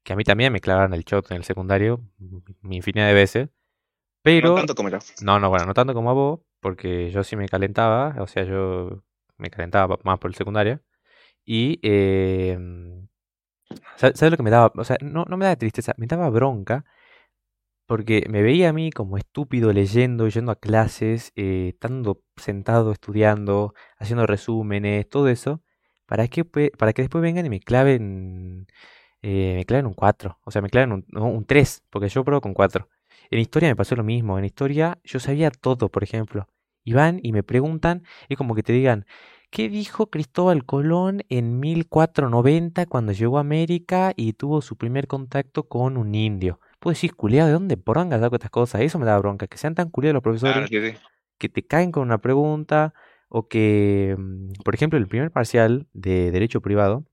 que 0.03 0.13
a 0.13 0.15
mí 0.15 0.23
también 0.23 0.53
me 0.53 0.61
clavaron 0.61 0.93
el 0.93 1.03
shot 1.03 1.31
en 1.31 1.37
el 1.37 1.43
secundario, 1.43 2.01
mi 2.61 2.77
infinidad 2.77 3.07
de 3.07 3.13
veces. 3.13 3.45
No 3.47 3.51
Pero, 4.23 4.55
tanto 4.55 4.75
como 4.75 4.89
yo. 4.89 4.99
no, 5.23 5.39
no, 5.39 5.49
bueno, 5.49 5.65
no 5.65 5.73
tanto 5.73 5.93
como 5.93 6.09
a 6.09 6.13
vos, 6.13 6.41
porque 6.59 7.11
yo 7.11 7.23
sí 7.23 7.35
me 7.35 7.47
calentaba, 7.47 8.15
o 8.19 8.27
sea, 8.27 8.43
yo 8.43 9.03
me 9.37 9.49
calentaba 9.49 9.97
más 10.03 10.19
por 10.19 10.31
el 10.31 10.35
secundario. 10.35 10.81
Y, 11.45 11.79
eh, 11.83 12.57
¿sabes 13.95 14.31
lo 14.31 14.37
que 14.37 14.43
me 14.43 14.49
daba? 14.49 14.71
O 14.75 14.83
sea, 14.83 14.97
no, 15.01 15.25
no 15.27 15.37
me 15.37 15.45
daba 15.45 15.55
tristeza, 15.55 15.93
me 15.97 16.07
daba 16.07 16.29
bronca, 16.29 16.85
porque 17.91 18.23
me 18.29 18.41
veía 18.41 18.69
a 18.69 18.73
mí 18.73 18.89
como 18.89 19.17
estúpido 19.17 19.73
leyendo, 19.73 20.29
yendo 20.29 20.53
a 20.53 20.55
clases, 20.55 21.33
eh, 21.35 21.71
estando 21.73 22.21
sentado 22.37 22.93
estudiando, 22.93 23.73
haciendo 23.97 24.25
resúmenes, 24.25 25.09
todo 25.09 25.27
eso, 25.27 25.61
para 26.05 26.29
que, 26.29 26.45
para 26.45 26.93
que 26.93 27.01
después 27.01 27.21
vengan 27.21 27.45
y 27.45 27.49
me 27.49 27.59
claven, 27.59 28.65
eh, 29.21 29.55
me 29.57 29.65
claven 29.65 29.87
un 29.87 29.93
4, 29.93 30.39
o 30.45 30.51
sea, 30.51 30.61
me 30.61 30.69
claven 30.69 30.93
un, 30.93 31.05
no, 31.09 31.25
un 31.25 31.45
3, 31.45 31.83
porque 31.89 32.07
yo 32.07 32.23
pruebo 32.23 32.39
con 32.39 32.53
4. 32.53 32.87
En 33.29 33.39
historia 33.39 33.67
me 33.67 33.75
pasó 33.75 33.97
lo 33.97 34.05
mismo, 34.05 34.39
en 34.39 34.45
historia 34.45 34.97
yo 35.03 35.19
sabía 35.19 35.51
todo, 35.51 35.89
por 35.89 36.03
ejemplo. 36.03 36.47
Y 36.85 36.93
van 36.93 37.19
y 37.21 37.33
me 37.33 37.43
preguntan, 37.43 38.03
es 38.29 38.37
como 38.37 38.55
que 38.55 38.63
te 38.63 38.71
digan, 38.71 39.05
¿qué 39.49 39.67
dijo 39.67 40.09
Cristóbal 40.09 40.65
Colón 40.65 41.23
en 41.27 41.59
1490 41.59 42.85
cuando 42.85 43.11
llegó 43.11 43.37
a 43.37 43.41
América 43.41 44.13
y 44.15 44.31
tuvo 44.31 44.61
su 44.61 44.77
primer 44.77 45.07
contacto 45.07 45.67
con 45.67 45.97
un 45.97 46.15
indio? 46.15 46.61
Puedo 46.81 46.93
decir, 46.93 47.15
culiado, 47.15 47.47
¿de 47.47 47.53
dónde 47.53 47.77
poronga 47.77 48.19
saco 48.19 48.35
estas 48.35 48.51
cosas? 48.51 48.81
Eso 48.81 48.99
me 48.99 49.05
da 49.07 49.17
bronca, 49.19 49.47
que 49.47 49.57
sean 49.57 49.75
tan 49.75 49.89
culiados 49.91 50.15
los 50.15 50.23
Claro, 50.41 50.65
profesores 50.65 50.67
sí, 50.67 50.77
que 51.39 51.49
te 51.49 51.65
caen 51.65 51.91
con 51.91 52.03
una 52.03 52.19
pregunta 52.19 52.93
o 53.29 53.47
que, 53.49 54.15
mm, 54.17 54.53
por 54.65 54.75
ejemplo, 54.75 54.99
el 54.99 55.07
primer 55.07 55.31
parcial 55.31 55.87
de 55.93 56.31
Derecho 56.31 56.61
Privado, 56.61 57.05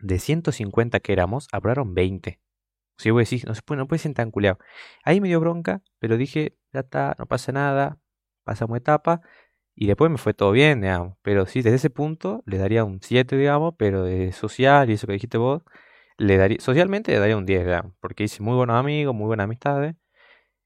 de 0.00 0.18
150 0.18 1.00
que 1.00 1.12
éramos, 1.12 1.48
aprobaron 1.52 1.94
20. 1.94 2.40
Si 2.98 3.10
vos 3.10 3.20
decís, 3.22 3.46
no, 3.46 3.54
se 3.54 3.62
puede, 3.62 3.78
no 3.80 3.88
puede 3.88 4.00
ser 4.00 4.14
tan 4.14 4.30
culiado. 4.32 4.58
Ahí 5.04 5.20
me 5.20 5.28
dio 5.28 5.40
bronca, 5.40 5.82
pero 6.00 6.16
dije, 6.18 6.56
ya 6.72 6.80
está, 6.80 7.16
no 7.18 7.26
pasa 7.26 7.52
nada, 7.52 7.98
pasamos 8.44 8.78
etapa. 8.78 9.22
Y 9.76 9.86
después 9.88 10.10
me 10.10 10.18
fue 10.18 10.34
todo 10.34 10.52
bien, 10.52 10.82
digamos. 10.82 11.16
Pero 11.22 11.46
sí, 11.46 11.62
desde 11.62 11.76
ese 11.76 11.90
punto 11.90 12.42
le 12.46 12.58
daría 12.58 12.84
un 12.84 13.00
7, 13.02 13.36
digamos, 13.36 13.74
pero 13.78 14.04
de 14.04 14.32
social 14.32 14.90
y 14.90 14.94
eso 14.94 15.06
que 15.06 15.14
dijiste 15.14 15.38
vos, 15.38 15.62
le 16.20 16.36
daría, 16.38 16.60
socialmente 16.60 17.12
le 17.12 17.18
daría 17.20 17.36
un 17.36 17.46
10, 17.46 17.64
digamos, 17.64 17.94
porque 18.00 18.24
hice 18.24 18.42
muy 18.42 18.56
buenos 18.56 18.76
amigos, 18.78 19.14
muy 19.14 19.26
buenas 19.26 19.44
amistades. 19.44 19.96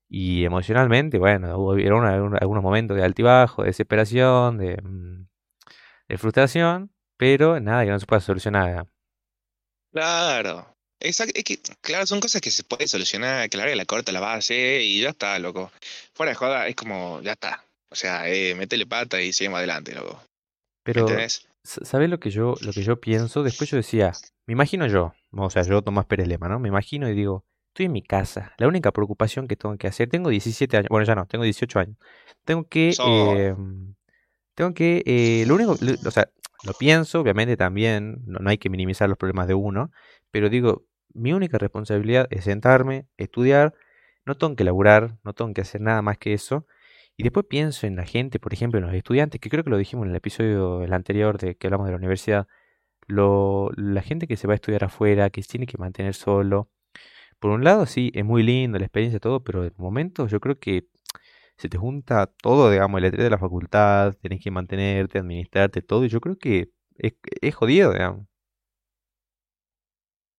Y 0.09 0.45
emocionalmente, 0.45 1.19
bueno, 1.19 1.57
hubo 1.59 1.73
algunos 1.73 2.63
momentos 2.63 2.97
de 2.97 3.05
altibajo, 3.05 3.63
de 3.63 3.69
desesperación, 3.69 4.59
de, 4.59 4.79
mm, 4.83 5.27
de 6.09 6.19
frustración, 6.19 6.93
pero 7.19 7.61
nada 7.61 7.85
que 7.85 7.91
no 7.93 8.01
se 8.01 8.07
pueda 8.07 8.21
solucionar. 8.21 8.69
digamos. 8.69 8.93
Claro. 9.93 10.67
Exacto. 11.01 11.33
Es 11.37 11.45
que, 11.45 11.59
claro, 11.81 12.07
son 12.07 12.21
cosas 12.21 12.41
que 12.41 12.51
se 12.51 12.65
puede 12.65 12.89
solucionar, 12.89 13.49
que 13.51 13.57
la 13.57 13.65
larga 13.65 13.77
la 13.77 13.85
corta 13.85 14.13
la 14.13 14.21
base 14.21 14.83
y 14.83 15.03
ya 15.03 15.11
está, 15.11 15.39
loco. 15.39 15.71
Fuera 16.15 16.31
de 16.31 16.37
joda, 16.37 16.69
es 16.69 16.75
como, 16.77 17.21
ya 17.23 17.33
está. 17.33 17.65
O 17.91 17.95
sea, 17.95 18.29
eh, 18.29 18.55
métele 18.55 18.87
pata 18.87 19.21
y 19.21 19.33
seguimos 19.33 19.59
adelante, 19.59 19.95
loco. 19.95 20.15
¿Me 20.87 20.93
Pero, 20.93 21.01
entendés? 21.01 21.47
sa- 21.63 21.85
¿sabés 21.85 22.11
lo 22.11 22.19
que 22.19 22.31
yo, 22.31 22.55
lo 22.63 22.73
que 22.73 22.83
yo 22.83 23.01
pienso? 23.01 23.43
Después 23.43 23.71
yo 23.71 23.77
decía, 23.77 24.13
me 24.47 24.53
imagino 24.53 24.87
yo, 24.87 25.15
o 25.33 25.51
sea, 25.51 25.63
yo 25.63 25.83
Tomás 25.83 26.07
Pérez 26.07 26.29
Lema, 26.29 26.49
¿no? 26.49 26.59
Me 26.59 26.69
imagino 26.69 27.09
y 27.09 27.15
digo, 27.15 27.45
estoy 27.69 27.87
en 27.87 27.93
mi 27.93 28.03
casa, 28.03 28.53
la 28.59 28.69
única 28.69 28.93
preocupación 28.93 29.49
que 29.49 29.57
tengo 29.57 29.77
que 29.79 29.87
hacer, 29.89 30.09
tengo 30.11 30.31
17 30.31 30.77
años, 30.77 30.89
bueno, 30.91 31.07
ya 31.07 31.15
no, 31.15 31.27
tengo 31.27 31.45
18 31.45 31.79
años, 31.81 31.97
tengo 32.45 32.69
que, 32.69 32.95
So, 32.97 33.03
eh, 33.07 33.55
tengo 34.55 34.75
que, 34.75 35.03
eh, 35.07 35.45
lo 35.47 35.55
único, 35.55 35.77
lo- 35.81 35.97
o 36.09 36.11
sea, 36.11 36.29
lo 36.63 36.75
pienso, 36.75 37.21
obviamente 37.21 37.57
también, 37.57 38.23
no, 38.27 38.39
no 38.41 38.51
hay 38.51 38.59
que 38.59 38.71
minimizar 38.71 39.09
los 39.09 39.19
problemas 39.19 39.49
de 39.49 39.55
uno, 39.55 39.91
pero 40.31 40.49
digo, 40.49 40.85
mi 41.13 41.33
única 41.33 41.59
responsabilidad 41.59 42.27
es 42.31 42.45
sentarme, 42.45 43.07
estudiar, 43.17 43.75
no 44.25 44.37
tengo 44.37 44.57
que 44.57 44.65
laburar, 44.65 45.17
no 45.25 45.33
tengo 45.35 45.53
que 45.53 45.61
hacer 45.63 45.81
nada 45.81 46.03
más 46.03 46.19
que 46.19 46.33
eso. 46.33 46.67
Y 47.17 47.23
después 47.23 47.47
pienso 47.49 47.87
en 47.87 47.97
la 47.97 48.05
gente, 48.07 48.39
por 48.41 48.53
ejemplo, 48.55 48.79
en 48.81 48.87
los 48.87 48.95
estudiantes, 48.95 49.41
que 49.41 49.51
creo 49.51 49.63
que 49.65 49.71
lo 49.71 49.77
dijimos 49.79 50.05
en 50.07 50.11
el 50.11 50.17
episodio 50.17 50.83
el 50.83 50.93
anterior 50.93 51.39
de 51.39 51.57
que 51.57 51.67
hablamos 51.69 51.87
de 51.87 51.93
la 51.93 51.99
universidad, 51.99 52.47
lo, 53.09 53.71
la 53.77 54.03
gente 54.03 54.27
que 54.27 54.37
se 54.37 54.47
va 54.47 54.55
a 54.55 54.57
estudiar 54.57 54.85
afuera, 54.85 55.31
que 55.31 55.43
se 55.43 55.49
tiene 55.49 55.67
que 55.67 55.79
mantener 55.79 56.15
solo. 56.15 56.71
Por 57.39 57.51
un 57.53 57.65
lado, 57.65 57.87
sí, 57.87 58.13
es 58.15 58.25
muy 58.25 58.43
lindo 58.43 58.79
la 58.79 58.87
experiencia, 58.87 59.21
todo, 59.21 59.45
pero 59.45 59.65
en 59.65 59.75
momentos 59.79 60.31
yo 60.31 60.41
creo 60.41 60.59
que 60.59 60.87
se 61.59 61.69
te 61.69 61.79
junta 61.79 62.27
todo, 62.43 62.71
digamos, 62.71 62.99
el 62.99 63.07
estrés 63.07 63.25
de 63.25 63.31
la 63.31 63.39
facultad, 63.39 64.15
tenés 64.23 64.43
que 64.43 64.51
mantenerte, 64.51 65.19
administrarte, 65.19 65.83
todo, 65.83 66.05
y 66.05 66.09
yo 66.09 66.21
creo 66.21 66.37
que 66.39 66.71
es, 66.99 67.15
es 67.43 67.55
jodido, 67.55 67.93
digamos. 67.93 68.27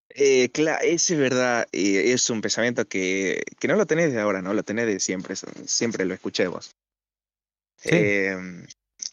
eh, 0.10 0.50
claro, 0.52 0.80
ese 0.84 1.14
es 1.16 1.20
verdad, 1.20 1.68
eh, 1.72 2.14
es 2.14 2.30
un 2.30 2.42
pensamiento 2.42 2.88
que, 2.88 3.44
que 3.60 3.68
no 3.68 3.76
lo 3.76 3.86
tenés 3.86 4.14
de 4.14 4.20
ahora, 4.22 4.42
no 4.42 4.54
lo 4.54 4.64
tenés 4.64 4.86
de 4.88 5.00
siempre, 5.00 5.34
eso- 5.34 5.48
siempre 5.66 6.06
lo 6.06 6.14
escuché 6.14 6.44
de 6.44 6.50
vos. 6.50 6.72
Sí, 7.78 8.14
Eh, 8.14 8.36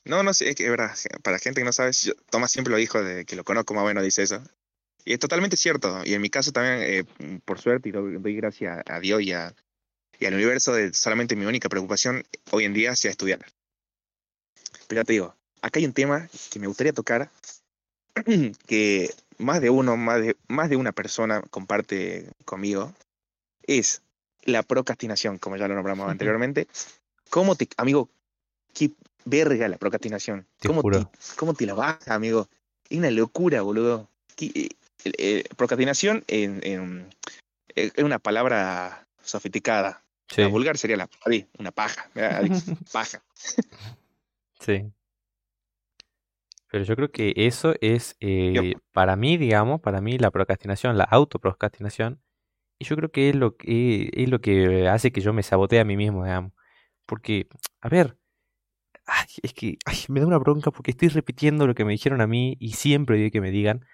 no, 0.04 0.23
no 0.23 0.35
sé, 0.35 0.50
es 0.50 0.56
que 0.56 0.64
es 0.64 0.71
verdad, 0.71 0.94
para 1.23 1.38
gente 1.38 1.61
que 1.61 1.64
no 1.64 1.73
sabe, 1.73 1.92
yo, 1.92 2.12
Tomás 2.30 2.50
siempre 2.52 2.73
lo 2.73 2.76
dijo, 2.78 3.02
de 3.02 3.25
que 3.25 3.37
lo 3.37 3.44
conozco 3.44 3.75
más 3.75 3.85
o 3.85 3.87
menos, 3.87 4.02
dice 4.02 4.23
eso. 4.23 4.42
Y 5.04 5.12
es 5.14 5.18
totalmente 5.18 5.56
cierto, 5.56 6.02
y 6.04 6.14
en 6.14 6.21
mi 6.23 6.30
caso 6.30 6.52
también, 6.52 6.78
eh, 6.80 7.40
por 7.44 7.61
suerte, 7.61 7.88
y 7.88 7.92
doy, 7.92 8.18
doy 8.18 8.37
gracias 8.37 8.82
a 8.87 9.00
Dios 9.00 9.23
y, 9.23 9.32
a- 9.32 9.54
y 10.18 10.26
al 10.26 10.35
universo, 10.35 10.73
de 10.75 10.92
solamente 10.94 11.35
mi 11.37 11.44
única 11.47 11.68
preocupación 11.68 12.23
hoy 12.52 12.64
en 12.64 12.73
día 12.75 12.94
sea 12.94 13.11
estudiar. 13.11 13.40
Pero 14.87 15.00
ya 15.00 15.04
te 15.04 15.12
digo, 15.14 15.35
acá 15.62 15.78
hay 15.78 15.87
un 15.87 15.92
tema 15.92 16.28
que 16.50 16.59
me 16.61 16.66
gustaría 16.66 16.92
tocar, 16.92 17.30
que 18.66 19.11
más 19.38 19.61
de 19.61 19.71
uno, 19.71 19.97
más 19.97 20.21
de, 20.21 20.37
más 20.49 20.68
de 20.71 20.76
una 20.76 20.92
persona 20.92 21.42
comparte 21.50 22.30
conmigo, 22.44 22.94
es 23.64 24.02
la 24.44 24.62
procrastinación, 24.62 25.38
como 25.38 25.56
ya 25.56 25.68
lo 25.68 25.75
nombramos 25.75 26.11
anteriormente. 26.11 26.68
¿Cómo 27.30 27.56
te, 27.56 27.68
amigo, 27.76 28.09
qué 28.75 28.90
verga 29.25 29.69
la 29.69 29.79
procrastinación? 29.79 30.47
te 30.59 30.69
¿Cómo 30.69 30.83
te, 30.85 31.07
cómo 31.37 31.55
te 31.55 31.67
la 31.67 31.75
baja, 31.75 32.14
amigo? 32.14 32.49
Es 32.88 32.99
una 32.99 33.11
locura, 33.11 33.62
boludo. 33.62 34.09
¿Qué- 34.37 34.52
eh, 34.55 34.69
eh, 35.19 35.45
procrastinación 35.57 36.25
en, 36.29 36.61
en- 36.64 37.07
eh, 37.76 37.91
es 37.95 38.05
una 38.05 38.19
palabra 38.19 39.07
sofisticada. 39.23 40.02
La 40.37 40.47
Sí, 40.47 40.52
vulgar 40.52 40.79
sería 40.79 40.97
la 40.97 41.09
una 41.59 41.73
paja. 41.73 42.09
Ahí, 42.14 42.50
paja. 42.93 43.23
sí. 44.61 44.93
Pero 46.71 46.85
yo 46.85 46.97
creo 46.97 47.11
que 47.12 47.35
eso 47.37 47.75
es, 47.81 48.17
eh, 48.21 48.75
para 48.93 49.17
mí, 49.17 49.37
digamos, 49.37 49.81
para 49.83 50.00
mí 50.00 50.19
la 50.19 50.31
procrastinación, 50.31 50.97
la 50.97 51.05
autoprocrastinación, 51.05 52.23
y 52.79 52.87
yo 52.87 52.97
creo 52.97 53.11
que 53.12 53.31
es 53.31 53.37
lo 53.37 53.57
que, 53.57 54.11
es 54.14 54.31
lo 54.31 54.41
que 54.41 54.88
hace 54.88 55.12
que 55.12 55.21
yo 55.23 55.33
me 55.35 55.43
sabotee 55.45 55.81
a 55.81 55.85
mí 55.87 55.97
mismo, 55.97 56.25
digamos. 56.25 56.52
Porque, 57.07 57.49
a 57.83 57.88
ver, 57.91 58.19
ay, 59.06 59.26
es 59.42 59.52
que 59.54 59.78
ay, 59.85 59.97
me 60.09 60.21
da 60.21 60.26
una 60.26 60.38
bronca 60.38 60.71
porque 60.71 60.90
estoy 60.92 61.09
repitiendo 61.09 61.66
lo 61.66 61.75
que 61.75 61.85
me 61.85 61.92
dijeron 61.92 62.21
a 62.21 62.26
mí 62.26 62.56
y 62.61 62.73
siempre 62.73 63.16
digo 63.16 63.30
que 63.30 63.40
me 63.40 63.50
digan, 63.50 63.85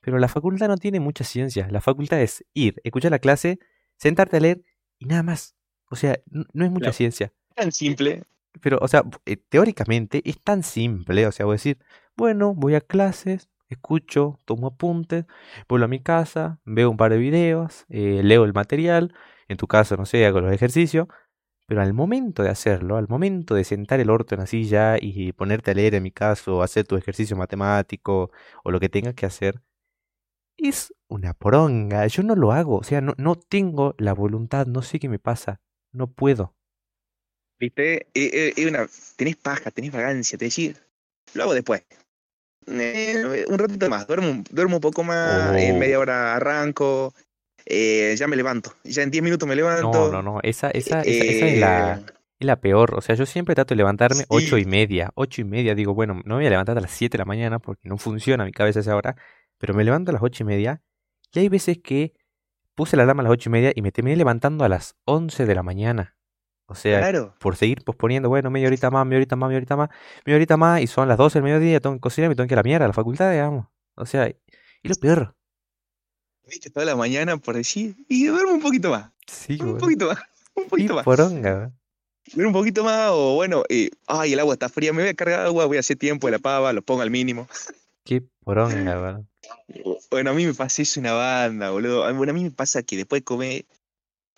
pero 0.00 0.18
la 0.18 0.28
facultad 0.28 0.68
no 0.68 0.76
tiene 0.76 1.00
mucha 1.00 1.24
ciencia. 1.24 1.68
La 1.70 1.80
facultad 1.80 2.20
es 2.20 2.44
ir, 2.54 2.80
escuchar 2.84 3.10
la 3.10 3.18
clase, 3.18 3.58
sentarte 3.96 4.36
a 4.36 4.40
leer 4.40 4.62
y 4.98 5.06
nada 5.06 5.22
más. 5.22 5.54
O 5.90 5.96
sea, 5.96 6.18
n- 6.32 6.44
no 6.52 6.64
es 6.64 6.70
mucha 6.70 6.84
Claro. 6.84 6.92
ciencia. 6.96 7.32
Tan 7.54 7.72
simple. 7.72 8.24
Pero, 8.60 8.78
o 8.80 8.88
sea, 8.88 9.02
eh, 9.26 9.36
teóricamente 9.36 10.22
es 10.24 10.40
tan 10.42 10.62
simple, 10.62 11.26
o 11.26 11.32
sea, 11.32 11.46
voy 11.46 11.54
a 11.54 11.56
decir, 11.56 11.78
bueno, 12.16 12.54
voy 12.54 12.74
a 12.76 12.80
clases, 12.80 13.48
escucho, 13.68 14.38
tomo 14.44 14.68
apuntes, 14.68 15.24
vuelvo 15.68 15.86
a 15.86 15.88
mi 15.88 16.00
casa, 16.00 16.60
veo 16.64 16.90
un 16.90 16.96
par 16.96 17.10
de 17.10 17.18
videos, 17.18 17.84
eh, 17.88 18.20
leo 18.22 18.44
el 18.44 18.52
material, 18.52 19.12
en 19.48 19.56
tu 19.56 19.66
caso, 19.66 19.96
no 19.96 20.06
sé, 20.06 20.24
hago 20.26 20.40
los 20.40 20.52
ejercicios, 20.52 21.08
pero 21.66 21.82
al 21.82 21.92
momento 21.94 22.42
de 22.42 22.50
hacerlo, 22.50 22.96
al 22.96 23.08
momento 23.08 23.54
de 23.54 23.64
sentar 23.64 24.00
el 24.00 24.10
orto 24.10 24.34
en 24.34 24.40
la 24.42 24.46
silla 24.46 24.96
y 25.00 25.32
ponerte 25.32 25.70
a 25.72 25.74
leer, 25.74 25.94
en 25.94 26.02
mi 26.02 26.10
caso, 26.12 26.62
hacer 26.62 26.86
tu 26.86 26.96
ejercicio 26.96 27.36
matemático 27.36 28.30
o 28.64 28.70
lo 28.70 28.80
que 28.80 28.88
tengas 28.88 29.14
que 29.14 29.26
hacer, 29.26 29.62
es 30.56 30.94
una 31.08 31.34
poronga, 31.34 32.06
yo 32.08 32.22
no 32.24 32.34
lo 32.36 32.52
hago, 32.52 32.76
o 32.78 32.84
sea, 32.84 33.00
no, 33.00 33.14
no 33.18 33.36
tengo 33.36 33.94
la 33.98 34.14
voluntad, 34.14 34.66
no 34.66 34.82
sé 34.82 34.98
qué 35.00 35.08
me 35.08 35.18
pasa, 35.20 35.60
no 35.92 36.10
puedo. 36.12 36.56
¿Viste? 37.58 38.08
Eh, 38.14 38.52
eh, 38.56 38.66
una, 38.66 38.86
tenés 39.16 39.36
paja, 39.36 39.70
tenés 39.70 39.92
vagancia, 39.92 40.36
te 40.38 40.46
decís, 40.46 40.80
lo 41.34 41.44
hago 41.44 41.54
después. 41.54 41.84
Eh, 42.66 43.46
un 43.48 43.58
ratito 43.58 43.88
más, 43.90 44.06
duermo, 44.06 44.42
duermo 44.50 44.76
un 44.76 44.80
poco 44.82 45.04
más, 45.04 45.56
en 45.58 45.76
Oh. 45.76 45.78
media 45.78 45.98
hora 46.00 46.36
arranco, 46.36 47.14
eh, 47.66 48.14
ya 48.16 48.26
me 48.28 48.36
levanto, 48.36 48.74
ya 48.84 49.02
en 49.02 49.10
10 49.10 49.22
minutos 49.24 49.48
me 49.48 49.54
No, 49.54 49.56
levanto. 49.56 50.12
no, 50.12 50.22
no, 50.22 50.40
esa, 50.42 50.70
esa, 50.70 51.00
esa, 51.02 51.24
esa 51.24 51.46
es 51.46 51.58
la, 51.58 51.94
eh, 51.94 52.04
es 52.38 52.46
la 52.46 52.60
peor. 52.60 52.94
O 52.94 53.00
sea, 53.00 53.14
yo 53.14 53.26
siempre 53.26 53.54
trato 53.54 53.74
de 53.74 53.76
levantarme 53.76 54.24
ocho 54.28 54.58
y 54.58 54.64
sí, 54.64 54.70
media. 54.70 55.10
Ocho 55.14 55.40
y 55.40 55.44
media, 55.44 55.74
digo, 55.74 55.94
bueno, 55.94 56.14
no 56.24 56.34
me 56.36 56.42
voy 56.42 56.46
a 56.46 56.50
levantar 56.50 56.76
a 56.78 56.80
las 56.80 56.90
7 56.92 57.16
de 57.16 57.18
la 57.18 57.24
mañana 57.24 57.58
porque 57.58 57.88
no 57.88 57.96
funciona 57.98 58.44
mi 58.44 58.52
cabeza 58.52 58.80
a 58.80 58.82
esa 58.82 58.96
hora, 58.96 59.16
pero 59.58 59.74
me 59.74 59.84
levanto 59.84 60.10
a 60.10 60.14
las 60.14 60.22
ocho 60.22 60.42
y 60.42 60.46
media 60.46 60.82
y 61.32 61.40
hay 61.40 61.48
veces 61.48 61.78
que 61.82 62.14
puse 62.74 62.96
la 62.96 63.04
alarma 63.04 63.22
a 63.22 63.24
las 63.24 63.32
ocho 63.32 63.48
y 63.50 63.52
media 63.52 63.72
y 63.74 63.82
me 63.82 63.92
terminé 63.92 64.16
levantando 64.16 64.64
a 64.64 64.68
las 64.68 64.96
11 65.04 65.46
de 65.46 65.54
la 65.54 65.62
mañana. 65.62 66.16
O 66.66 66.74
sea, 66.74 66.98
claro. 67.00 67.34
por 67.40 67.56
seguir 67.56 67.82
posponiendo, 67.84 68.30
bueno, 68.30 68.50
media 68.50 68.68
horita 68.68 68.90
más, 68.90 69.04
media 69.06 69.18
horita 69.18 69.36
más, 69.36 69.48
media 69.48 69.58
horita 69.58 69.76
más, 69.76 69.88
media 70.24 70.36
horita 70.36 70.56
más, 70.56 70.80
y 70.80 70.86
son 70.86 71.08
las 71.08 71.18
12 71.18 71.38
del 71.38 71.44
mediodía, 71.44 71.78
tengo 71.80 71.96
que 71.96 72.00
cocinar 72.00 72.26
y 72.26 72.28
me 72.30 72.36
tengo 72.36 72.48
que 72.48 72.54
ir 72.54 72.58
a 72.58 72.62
la 72.62 72.64
mierda, 72.64 72.84
a 72.86 72.88
la 72.88 72.94
facultad, 72.94 73.30
digamos. 73.30 73.66
O 73.96 74.06
sea, 74.06 74.28
y 74.28 74.88
lo 74.88 74.94
peor, 74.96 75.36
¿Viste? 76.48 76.70
Toda 76.70 76.86
la 76.86 76.96
mañana 76.96 77.36
por 77.36 77.54
decir, 77.56 77.94
y 78.08 78.26
duermo 78.26 78.52
un 78.52 78.60
poquito 78.60 78.90
más, 78.90 79.10
Sí, 79.26 79.58
un 79.62 79.78
poquito 79.78 80.08
más, 80.08 80.18
un 80.54 80.64
poquito 80.68 80.94
más. 80.94 81.04
poronga, 81.04 81.72
un 82.36 82.52
poquito 82.52 82.84
más, 82.84 83.10
o 83.12 83.34
bueno, 83.34 83.62
eh, 83.68 83.90
ay, 84.06 84.32
el 84.34 84.40
agua 84.40 84.54
está 84.54 84.68
fría, 84.68 84.92
me 84.92 85.02
voy 85.02 85.10
a 85.10 85.14
cargar 85.14 85.46
agua, 85.46 85.66
voy 85.66 85.76
a 85.76 85.80
hacer 85.80 85.96
tiempo 85.96 86.26
de 86.26 86.32
la 86.32 86.38
pava, 86.38 86.72
lo 86.72 86.82
pongo 86.82 87.02
al 87.02 87.10
mínimo. 87.10 87.48
Qué 88.04 88.22
poronga, 88.44 89.00
weón. 89.00 89.28
Bueno, 90.10 90.30
a 90.30 90.34
mí 90.34 90.46
me 90.46 90.54
pasa 90.54 90.82
eso 90.82 91.00
una 91.00 91.12
banda, 91.12 91.70
boludo. 91.70 92.12
Bueno, 92.14 92.32
a 92.32 92.34
mí 92.34 92.44
me 92.44 92.50
pasa 92.50 92.82
que 92.82 92.96
después 92.96 93.20
de 93.20 93.24
comer 93.24 93.64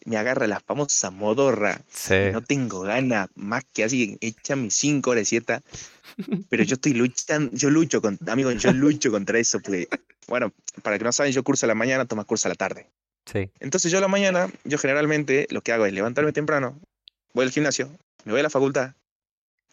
me 0.06 0.16
agarra 0.16 0.46
la 0.46 0.60
famosa 0.60 1.10
modorra. 1.10 1.80
Sí. 1.92 2.14
No 2.32 2.42
tengo 2.42 2.80
ganas 2.80 3.28
más 3.34 3.64
que 3.64 3.84
así, 3.84 4.16
echarme 4.20 4.70
cinco 4.70 5.10
horas 5.10 5.22
de 5.22 5.24
siesta. 5.26 5.62
Pero 6.48 6.62
yo 6.62 6.74
estoy 6.74 6.94
luchando, 6.94 7.50
yo 7.54 7.68
lucho 7.68 8.00
con, 8.00 8.18
amigo, 8.26 8.50
yo 8.52 8.72
lucho 8.72 9.10
contra 9.10 9.38
eso, 9.38 9.60
porque, 9.60 9.88
bueno, 10.28 10.52
para 10.82 10.96
que 10.96 11.04
no 11.04 11.12
saben, 11.12 11.32
yo 11.32 11.42
curso 11.42 11.66
a 11.66 11.68
la 11.68 11.74
mañana, 11.74 12.06
tomas 12.06 12.24
curso 12.24 12.48
a 12.48 12.50
la 12.50 12.54
tarde. 12.54 12.86
Sí. 13.26 13.50
Entonces 13.60 13.90
yo 13.90 13.98
a 13.98 14.00
la 14.00 14.08
mañana, 14.08 14.48
yo 14.64 14.78
generalmente 14.78 15.46
lo 15.50 15.60
que 15.60 15.72
hago 15.72 15.84
es 15.84 15.92
levantarme 15.92 16.32
temprano, 16.32 16.78
voy 17.34 17.44
al 17.44 17.50
gimnasio, 17.50 17.90
me 18.24 18.32
voy 18.32 18.40
a 18.40 18.44
la 18.44 18.50
facultad, 18.50 18.94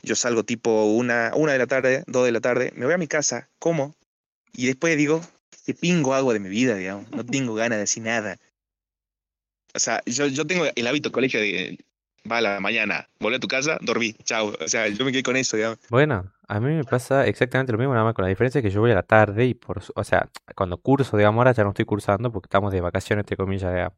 yo 0.01 0.15
salgo 0.15 0.43
tipo 0.43 0.85
una, 0.85 1.31
una 1.35 1.53
de 1.53 1.59
la 1.59 1.67
tarde, 1.67 2.03
dos 2.07 2.25
de 2.25 2.31
la 2.31 2.41
tarde, 2.41 2.73
me 2.75 2.85
voy 2.85 2.95
a 2.95 2.97
mi 2.97 3.07
casa, 3.07 3.47
como, 3.59 3.95
y 4.53 4.65
después 4.65 4.97
digo, 4.97 5.21
¿qué 5.65 5.73
pingo 5.73 6.13
hago 6.13 6.33
de 6.33 6.39
mi 6.39 6.49
vida, 6.49 6.75
digamos? 6.75 7.09
No 7.11 7.23
tengo 7.25 7.53
ganas 7.53 7.77
de 7.77 7.81
decir 7.81 8.03
nada. 8.03 8.37
O 9.75 9.79
sea, 9.79 10.01
yo, 10.05 10.27
yo 10.27 10.45
tengo 10.45 10.65
el 10.75 10.87
hábito 10.87 11.11
colegio 11.11 11.39
de, 11.39 11.77
va 12.29 12.37
a 12.37 12.41
la 12.41 12.59
mañana, 12.59 13.09
volví 13.19 13.35
a 13.35 13.39
tu 13.39 13.47
casa, 13.47 13.77
dormí, 13.81 14.13
chao. 14.23 14.53
O 14.63 14.67
sea, 14.67 14.87
yo 14.87 15.03
me 15.05 15.11
quedé 15.11 15.23
con 15.23 15.35
eso, 15.35 15.57
digamos. 15.57 15.79
Bueno, 15.89 16.31
a 16.47 16.59
mí 16.59 16.73
me 16.73 16.83
pasa 16.83 17.25
exactamente 17.27 17.71
lo 17.71 17.77
mismo, 17.77 17.93
nada 17.93 18.05
más 18.05 18.13
con 18.13 18.23
la 18.23 18.29
diferencia 18.29 18.61
que 18.61 18.69
yo 18.69 18.81
voy 18.81 18.91
a 18.91 18.95
la 18.95 19.03
tarde 19.03 19.45
y 19.45 19.53
por, 19.53 19.81
o 19.95 20.03
sea, 20.03 20.29
cuando 20.55 20.77
curso, 20.77 21.17
digamos, 21.17 21.39
ahora 21.39 21.53
ya 21.53 21.63
no 21.63 21.69
estoy 21.69 21.85
cursando 21.85 22.31
porque 22.31 22.47
estamos 22.47 22.71
de 22.71 22.81
vacaciones, 22.81 23.23
entre 23.23 23.37
comillas, 23.37 23.73
digamos. 23.73 23.97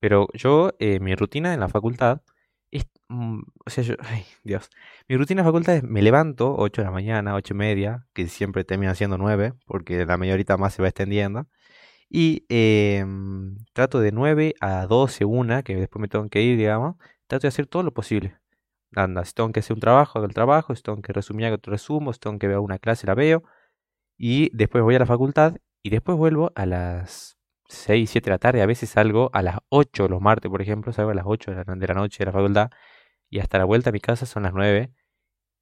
Pero 0.00 0.28
yo, 0.34 0.72
eh, 0.80 0.98
mi 1.00 1.14
rutina 1.14 1.54
en 1.54 1.60
la 1.60 1.68
facultad 1.68 2.22
es, 2.70 2.86
mm, 3.08 3.40
o 3.64 3.70
sea, 3.70 3.84
yo, 3.84 3.94
ay, 4.00 4.24
Dios, 4.42 4.68
mi 5.08 5.16
rutina 5.16 5.42
en 5.42 5.46
la 5.46 5.52
facultad 5.52 5.76
es, 5.76 5.82
me 5.84 6.02
levanto 6.02 6.54
8 6.56 6.82
de 6.82 6.86
la 6.86 6.92
mañana, 6.92 7.34
8 7.34 7.54
y 7.54 7.56
media, 7.56 8.06
que 8.12 8.26
siempre 8.26 8.64
termina 8.64 8.94
siendo 8.94 9.18
9, 9.18 9.54
porque 9.66 10.04
la 10.04 10.16
media 10.16 10.34
horita 10.34 10.56
más 10.56 10.74
se 10.74 10.82
va 10.82 10.88
extendiendo. 10.88 11.46
Y 12.14 12.44
em, 12.50 13.56
trato 13.72 13.98
de 14.00 14.12
9 14.12 14.54
a 14.60 14.86
12, 14.86 15.24
una, 15.24 15.62
que 15.62 15.76
después 15.76 15.98
me 15.98 16.08
tengo 16.08 16.28
que 16.28 16.42
ir, 16.42 16.58
digamos, 16.58 16.96
trato 17.26 17.42
de 17.42 17.48
hacer 17.48 17.66
todo 17.66 17.82
lo 17.82 17.94
posible. 17.94 18.36
Anda, 18.94 19.24
si 19.24 19.32
tengo 19.32 19.50
que 19.50 19.60
hacer 19.60 19.74
un 19.74 19.80
trabajo, 19.80 20.18
hago 20.18 20.26
el 20.26 20.34
trabajo, 20.34 20.74
si 20.74 20.82
tengo 20.82 21.00
que 21.00 21.14
resumir 21.14 21.46
algo, 21.46 21.58
resumo, 21.62 22.12
si 22.12 22.20
tengo 22.20 22.38
que 22.38 22.48
ver 22.48 22.58
una 22.58 22.78
clase, 22.78 23.06
la 23.06 23.14
veo. 23.14 23.44
Y 24.18 24.50
después 24.54 24.84
voy 24.84 24.94
a 24.96 24.98
la 24.98 25.06
facultad 25.06 25.56
y 25.82 25.90
después 25.90 26.18
vuelvo 26.18 26.52
a 26.54 26.66
las 26.66 27.38
6, 27.68 28.10
7 28.10 28.26
de 28.26 28.30
la 28.32 28.38
tarde. 28.38 28.62
A 28.62 28.66
veces 28.66 28.90
salgo 28.90 29.30
a 29.32 29.42
las 29.42 29.58
8 29.70 30.06
los 30.08 30.20
martes, 30.20 30.50
por 30.50 30.60
ejemplo, 30.60 30.92
salgo 30.92 31.12
a 31.12 31.14
las 31.14 31.24
8 31.26 31.52
de 31.52 31.64
la, 31.64 31.74
de 31.74 31.86
la 31.86 31.94
noche 31.94 32.18
de 32.20 32.26
la 32.26 32.32
facultad 32.32 32.70
y 33.30 33.38
hasta 33.40 33.56
la 33.58 33.64
vuelta 33.64 33.90
a 33.90 33.92
mi 33.94 34.00
casa 34.00 34.26
son 34.26 34.42
las 34.42 34.52
9. 34.52 34.92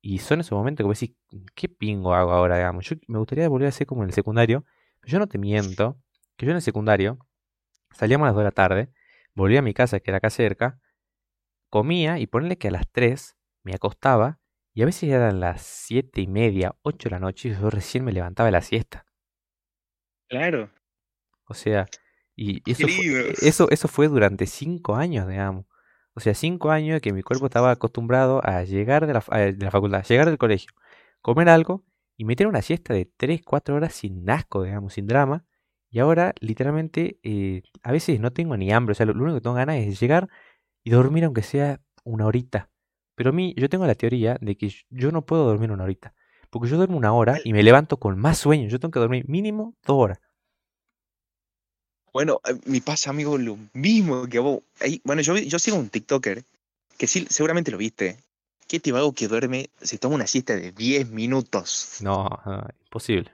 Y 0.03 0.19
son 0.19 0.41
esos 0.41 0.53
momentos 0.59 0.85
que 0.85 0.89
vos 0.89 1.01
decís, 1.01 1.17
¿qué 1.55 1.69
pingo 1.69 2.15
hago 2.15 2.33
ahora, 2.33 2.57
digamos? 2.57 2.87
Yo 2.87 2.97
me 3.07 3.19
gustaría 3.19 3.49
volver 3.49 3.69
a 3.69 3.73
ser 3.73 3.87
como 3.87 4.03
en 4.03 4.09
el 4.09 4.15
secundario, 4.15 4.65
pero 5.01 5.13
yo 5.13 5.19
no 5.21 5.29
te 5.29 5.39
miento, 5.39 5.99
que 6.41 6.47
yo 6.47 6.53
en 6.53 6.57
el 6.57 6.63
secundario 6.63 7.19
salíamos 7.93 8.25
a 8.25 8.29
las 8.29 8.35
2 8.35 8.41
de 8.41 8.45
la 8.45 8.51
tarde, 8.51 8.93
volvía 9.35 9.59
a 9.59 9.63
mi 9.63 9.75
casa, 9.75 10.01
que 10.01 10.11
era 10.11 10.19
acá 10.19 10.31
cerca, 10.31 10.81
comía 11.69 12.19
y 12.19 12.27
ponerle 12.27 12.57
que 12.57 12.69
a 12.69 12.71
las 12.71 12.91
3 12.91 13.37
me 13.63 13.75
acostaba 13.75 14.41
y 14.73 14.83
a 14.83 14.87
veces 14.87 15.11
eran 15.11 15.41
las 15.41 15.61
7 15.61 16.23
y 16.23 16.27
media, 16.27 16.75
8 16.81 17.11
de 17.11 17.11
la 17.11 17.21
noche 17.21 17.51
y 17.51 17.55
yo 17.55 17.69
recién 17.69 18.05
me 18.05 18.13
levantaba 18.13 18.47
de 18.47 18.53
la 18.53 18.63
siesta. 18.63 19.05
Claro. 20.29 20.71
O 21.47 21.53
sea, 21.53 21.87
y 22.35 22.63
eso 22.71 22.89
fue, 22.89 23.35
eso, 23.43 23.69
eso 23.71 23.89
fue 23.89 24.09
durante 24.09 24.47
5 24.47 24.97
años, 24.97 25.29
digamos. 25.29 25.67
O 26.15 26.21
sea, 26.21 26.33
5 26.33 26.71
años 26.71 27.03
que 27.03 27.13
mi 27.13 27.23
cuerpo 27.23 27.47
estaba 27.47 27.71
acostumbrado 27.71 28.41
a 28.45 28.65
llegar 28.65 29.07
de 29.07 29.13
la, 29.13 29.25
eh, 29.33 29.53
de 29.53 29.65
la 29.65 29.71
facultad, 29.71 30.05
llegar 30.05 30.27
del 30.27 30.39
colegio, 30.39 30.71
comer 31.21 31.51
algo 31.51 31.85
y 32.17 32.25
meter 32.25 32.47
una 32.47 32.63
siesta 32.63 32.95
de 32.95 33.05
3, 33.05 33.43
4 33.45 33.75
horas 33.75 33.93
sin 33.93 34.29
asco, 34.31 34.63
digamos, 34.63 34.95
sin 34.95 35.07
drama. 35.07 35.45
Y 35.91 35.99
ahora, 36.01 36.35
literalmente, 36.41 37.19
eh, 37.23 37.63
a 37.83 37.93
veces 37.93 38.21
no 38.21 38.33
tengo 38.33 38.57
ni 38.57 38.73
hambre. 38.73 38.93
O 38.93 38.95
sea, 38.95 39.07
lo, 39.07 39.15
lo 39.15 39.25
único 39.25 39.37
que 39.39 39.43
tengo 39.43 39.57
ganas 39.57 39.77
es 39.79 40.01
llegar 40.01 40.29
y 40.85 40.91
dormir 40.91 41.25
aunque 41.25 41.43
sea 41.43 41.81
una 42.05 42.27
horita. 42.27 42.71
Pero 43.17 43.31
a 43.31 43.33
mí, 43.33 43.55
yo 43.57 43.69
tengo 43.69 43.87
la 43.87 43.95
teoría 43.97 44.39
de 44.41 44.57
que 44.57 44.71
yo- 44.91 45.13
no 45.13 45.27
puedo 45.27 45.45
dormir 45.47 45.73
una 45.73 45.85
horita. 45.85 46.15
Porque 46.51 46.69
yo 46.69 46.77
duermo 46.79 46.97
una 46.99 47.13
hora 47.15 47.41
y 47.45 47.53
me 47.53 47.63
levanto 47.63 47.99
con 47.99 48.19
más 48.19 48.39
sueño. 48.39 48.69
Yo 48.69 48.81
tengo 48.81 48.93
que 48.93 49.01
dormir 49.01 49.29
mínimo 49.29 49.75
dos 49.87 49.97
horas. 49.99 50.21
Bueno, 52.13 52.41
me 52.67 52.81
pasa, 52.81 53.11
amigo, 53.11 53.39
lo 53.39 53.57
mismo 53.73 54.27
que 54.27 54.39
vos. 54.39 54.63
Bueno, 55.05 55.23
yo, 55.23 55.37
yo 55.37 55.59
sigo 55.59 55.77
un 55.77 55.89
TikToker 55.89 56.45
que 56.99 57.07
sí, 57.07 57.27
seguramente 57.31 57.71
lo 57.71 57.79
viste. 57.79 58.19
Que 58.69 58.77
este 58.77 58.93
vago 58.93 59.13
que 59.13 59.29
duerme 59.29 59.71
se 59.81 59.99
toma 59.99 60.17
una 60.17 60.27
siesta 60.27 60.57
de 60.57 60.73
10 60.73 61.09
minutos. 61.11 62.01
No, 62.01 62.29
no, 62.47 62.67
imposible. 62.83 63.31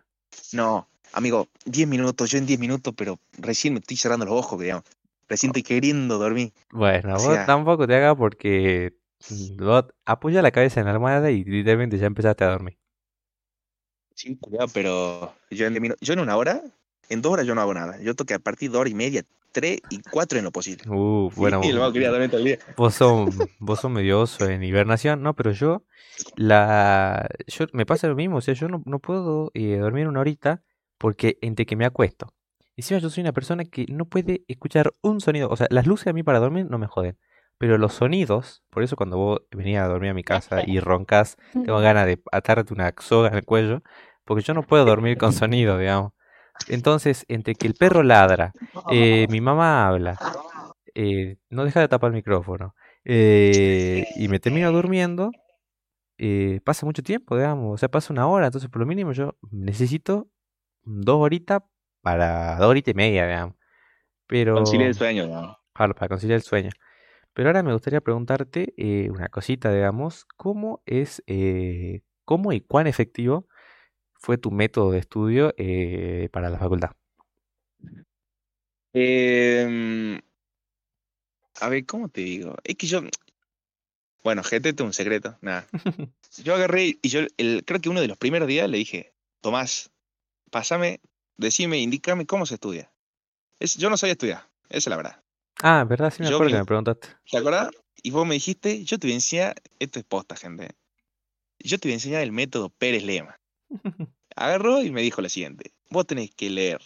No, 0.52 0.88
amigo, 1.12 1.48
10 1.64 1.88
minutos, 1.88 2.30
yo 2.30 2.38
en 2.38 2.46
10 2.46 2.58
minutos, 2.58 2.94
pero 2.96 3.18
recién 3.38 3.74
me 3.74 3.80
estoy 3.80 3.96
cerrando 3.96 4.26
los 4.26 4.34
ojos, 4.34 4.60
digamos. 4.60 4.84
Recién 5.28 5.50
estoy 5.50 5.62
queriendo 5.62 6.18
dormir. 6.18 6.52
Bueno, 6.70 7.16
O 7.16 7.20
vos 7.20 7.44
tampoco 7.44 7.86
te 7.86 7.94
hagas 7.96 8.16
porque 8.16 8.94
vos 9.58 9.84
apoya 10.04 10.42
la 10.42 10.50
cabeza 10.52 10.80
en 10.80 10.86
la 10.86 10.92
almohada 10.92 11.30
y 11.30 11.44
literalmente 11.44 11.98
ya 11.98 12.06
empezaste 12.06 12.44
a 12.44 12.48
dormir. 12.50 12.78
Sí, 14.14 14.36
cuidado, 14.38 14.68
pero 14.72 15.34
yo 15.50 15.66
en, 15.66 15.74
10 15.74 15.82
minu- 15.82 15.96
yo 16.00 16.14
en 16.14 16.20
una 16.20 16.36
hora, 16.36 16.62
en 17.08 17.20
dos 17.22 17.32
horas 17.32 17.46
yo 17.46 17.54
no 17.54 17.60
hago 17.60 17.74
nada. 17.74 18.00
Yo 18.00 18.14
toque 18.14 18.34
a 18.34 18.38
partir 18.38 18.70
de 18.70 18.78
hora 18.78 18.88
y 18.88 18.94
media, 18.94 19.24
tres 19.52 19.80
y 19.90 20.00
cuatro 20.10 20.38
en 20.38 20.44
lo 20.44 20.52
posible. 20.52 20.84
Uh, 20.86 21.30
bueno, 21.34 21.60
dormir 21.60 22.30
todo 22.30 22.38
el 22.38 22.44
día. 22.46 22.58
vos 22.76 22.94
sos, 22.94 23.34
vos 23.58 23.80
sos 23.80 23.90
medio 23.90 24.20
oso 24.20 24.48
en 24.48 24.62
hibernación, 24.62 25.22
no, 25.22 25.34
pero 25.34 25.52
yo, 25.52 25.84
la, 26.36 27.28
yo 27.46 27.66
me 27.72 27.86
pasa 27.86 28.08
lo 28.08 28.14
mismo, 28.16 28.36
o 28.38 28.40
sea, 28.40 28.54
yo 28.54 28.68
no, 28.68 28.82
no 28.86 28.98
puedo 29.00 29.50
eh, 29.54 29.78
dormir 29.78 30.08
una 30.08 30.20
horita 30.20 30.62
porque 30.98 31.38
entre 31.40 31.66
que 31.66 31.76
me 31.76 31.84
acuesto. 31.84 32.32
Encima 32.76 33.00
yo 33.00 33.08
soy 33.08 33.22
una 33.22 33.32
persona 33.32 33.64
que 33.64 33.86
no 33.88 34.04
puede 34.04 34.44
escuchar 34.48 34.92
un 35.00 35.20
sonido, 35.20 35.48
o 35.48 35.56
sea, 35.56 35.66
las 35.70 35.86
luces 35.86 36.08
a 36.08 36.12
mí 36.12 36.22
para 36.22 36.40
dormir 36.40 36.66
no 36.68 36.78
me 36.78 36.86
joden, 36.86 37.18
pero 37.58 37.78
los 37.78 37.94
sonidos, 37.94 38.62
por 38.70 38.82
eso 38.82 38.96
cuando 38.96 39.16
vos 39.16 39.40
venís 39.50 39.78
a 39.78 39.88
dormir 39.88 40.10
a 40.10 40.14
mi 40.14 40.22
casa 40.22 40.62
y 40.66 40.78
roncas, 40.80 41.36
tengo 41.52 41.78
ganas 41.80 42.06
de 42.06 42.20
atarte 42.32 42.74
una 42.74 42.92
soga 42.98 43.28
en 43.28 43.36
el 43.36 43.44
cuello, 43.44 43.82
porque 44.26 44.42
yo 44.42 44.52
no 44.52 44.62
puedo 44.62 44.84
dormir 44.84 45.16
con 45.16 45.32
sonido, 45.32 45.78
digamos. 45.78 46.12
Entonces, 46.68 47.24
entre 47.28 47.54
que 47.54 47.66
el 47.66 47.74
perro 47.74 48.02
ladra, 48.02 48.52
eh, 48.90 49.26
mi 49.30 49.40
mamá 49.40 49.88
habla, 49.88 50.18
eh, 50.94 51.36
no 51.48 51.64
deja 51.64 51.80
de 51.80 51.88
tapar 51.88 52.10
el 52.10 52.16
micrófono, 52.16 52.74
eh, 53.04 54.06
y 54.16 54.28
me 54.28 54.38
termino 54.38 54.70
durmiendo, 54.70 55.30
pasa 56.64 56.84
mucho 56.84 57.02
tiempo, 57.02 57.36
digamos, 57.36 57.74
o 57.74 57.78
sea, 57.78 57.88
pasa 57.88 58.12
una 58.12 58.26
hora, 58.26 58.46
entonces 58.46 58.68
por 58.68 58.80
lo 58.80 58.86
mínimo 58.86 59.12
yo 59.12 59.36
necesito 59.50 60.28
dos 60.86 61.16
horitas 61.20 61.62
para 62.00 62.56
dos 62.56 62.68
horitas 62.68 62.92
y 62.92 62.96
media, 62.96 63.26
digamos. 63.26 63.56
Pero 64.26 64.54
Conciliar 64.54 64.88
el 64.88 64.94
sueño, 64.94 65.26
¿no? 65.26 65.58
Claro, 65.74 65.94
para 65.94 66.08
conciliar 66.08 66.36
el 66.36 66.42
sueño. 66.42 66.70
Pero 67.34 67.50
ahora 67.50 67.62
me 67.62 67.72
gustaría 67.72 68.00
preguntarte 68.00 68.72
eh, 68.78 69.10
una 69.10 69.28
cosita, 69.28 69.70
digamos, 69.70 70.24
¿cómo 70.36 70.82
es, 70.86 71.22
eh, 71.26 72.00
cómo 72.24 72.52
y 72.52 72.62
cuán 72.62 72.86
efectivo 72.86 73.46
fue 74.14 74.38
tu 74.38 74.50
método 74.50 74.92
de 74.92 74.98
estudio 75.00 75.52
eh, 75.58 76.30
para 76.32 76.48
la 76.48 76.58
facultad? 76.58 76.92
Em, 78.94 80.18
a 81.60 81.68
ver, 81.68 81.84
¿cómo 81.84 82.08
te 82.08 82.22
digo? 82.22 82.56
Es 82.64 82.76
que 82.76 82.86
yo. 82.86 83.02
Bueno, 84.24 84.42
GT 84.42 84.70
es 84.70 84.80
un 84.80 84.94
secreto, 84.94 85.36
nada. 85.42 85.66
Yo 86.42 86.54
agarré 86.54 86.98
y 87.00 87.08
yo 87.08 87.20
el, 87.36 87.64
creo 87.64 87.80
que 87.80 87.88
uno 87.88 88.00
de 88.00 88.08
los 88.08 88.18
primeros 88.18 88.48
días 88.48 88.68
le 88.68 88.78
dije, 88.78 89.14
Tomás, 89.40 89.90
pásame, 90.50 91.00
decime, 91.36 91.78
indícame 91.78 92.26
cómo 92.26 92.46
se 92.46 92.54
estudia. 92.54 92.92
Es, 93.58 93.76
yo 93.76 93.90
no 93.90 93.96
sabía 93.96 94.12
estudiar, 94.12 94.48
esa 94.68 94.78
es 94.78 94.86
la 94.88 94.96
verdad. 94.96 95.22
Ah, 95.62 95.84
¿verdad? 95.88 96.12
Sí 96.12 96.22
me 96.22 96.28
Yo 96.28 96.36
acuerdo 96.36 96.52
que 96.52 96.58
me 96.58 96.64
preguntaste. 96.64 97.08
¿Te 97.30 97.38
acordás? 97.38 97.70
Y 98.02 98.10
vos 98.10 98.26
me 98.26 98.34
dijiste, 98.34 98.84
yo 98.84 98.98
te 98.98 99.06
voy 99.06 99.12
a 99.12 99.16
enseñar, 99.16 99.62
esto 99.78 99.98
es 99.98 100.04
posta, 100.04 100.36
gente. 100.36 100.70
Yo 101.58 101.78
te 101.78 101.88
voy 101.88 101.92
a 101.92 101.96
enseñar 101.96 102.22
el 102.22 102.32
método 102.32 102.68
Pérez 102.70 103.04
Lema. 103.04 103.40
Agarró 104.36 104.82
y 104.82 104.90
me 104.90 105.02
dijo 105.02 105.22
lo 105.22 105.28
siguiente, 105.28 105.72
vos 105.90 106.06
tenés 106.06 106.30
que 106.34 106.50
leer 106.50 106.80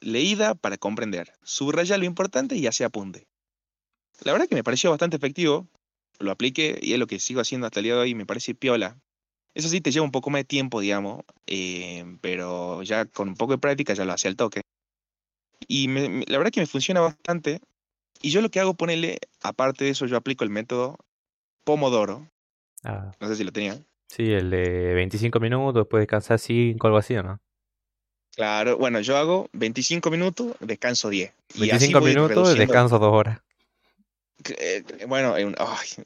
leída 0.00 0.54
para 0.54 0.78
comprender, 0.78 1.32
subraya 1.42 1.98
lo 1.98 2.04
importante 2.04 2.56
y 2.56 2.66
hace 2.66 2.84
apunte. 2.84 3.26
La 4.20 4.32
verdad 4.32 4.46
que 4.48 4.54
me 4.54 4.64
pareció 4.64 4.90
bastante 4.90 5.16
efectivo, 5.16 5.68
lo 6.18 6.30
apliqué 6.30 6.78
y 6.80 6.92
es 6.92 6.98
lo 6.98 7.06
que 7.06 7.18
sigo 7.18 7.40
haciendo 7.40 7.66
hasta 7.66 7.80
el 7.80 7.84
día 7.84 7.94
de 7.94 8.00
hoy, 8.00 8.14
me 8.14 8.26
parece 8.26 8.54
piola. 8.54 8.98
Eso 9.56 9.70
sí 9.70 9.80
te 9.80 9.90
lleva 9.90 10.04
un 10.04 10.10
poco 10.12 10.28
más 10.28 10.40
de 10.40 10.44
tiempo, 10.44 10.80
digamos, 10.80 11.22
eh, 11.46 12.04
pero 12.20 12.82
ya 12.82 13.06
con 13.06 13.28
un 13.30 13.36
poco 13.36 13.52
de 13.52 13.58
práctica 13.58 13.94
ya 13.94 14.04
lo 14.04 14.12
hacía 14.12 14.28
al 14.30 14.36
toque. 14.36 14.60
Y 15.66 15.88
me- 15.88 16.10
me- 16.10 16.24
la 16.28 16.36
verdad 16.36 16.52
que 16.52 16.60
me 16.60 16.66
funciona 16.66 17.00
bastante. 17.00 17.60
Y 18.20 18.30
yo 18.30 18.42
lo 18.42 18.50
que 18.50 18.60
hago, 18.60 18.74
ponerle, 18.74 19.16
aparte 19.42 19.84
de 19.84 19.90
eso, 19.92 20.04
yo 20.04 20.18
aplico 20.18 20.44
el 20.44 20.50
método 20.50 20.98
Pomodoro. 21.64 22.28
Ah, 22.84 23.12
No 23.18 23.28
sé 23.28 23.36
si 23.36 23.44
lo 23.44 23.50
tenía. 23.52 23.78
sí, 24.08 24.30
el 24.30 24.50
de 24.50 24.92
25 24.92 25.40
minutos, 25.40 25.84
después 25.84 26.02
descansar 26.02 26.38
5, 26.38 26.86
algo 26.88 26.98
así, 26.98 27.16
¿o 27.16 27.22
no? 27.22 27.38
Claro, 28.34 28.76
bueno, 28.76 29.00
yo 29.00 29.16
hago 29.16 29.48
25 29.54 30.10
minutos, 30.10 30.54
descanso 30.60 31.08
10. 31.08 31.32
Y 31.54 31.70
así 31.70 31.94
25 31.94 32.00
voy 32.00 32.10
minutos, 32.10 32.28
reduciendo. 32.28 32.60
descanso 32.60 32.98
2 32.98 33.10
horas. 33.14 33.40
Eh, 34.58 34.84
bueno, 35.08 35.34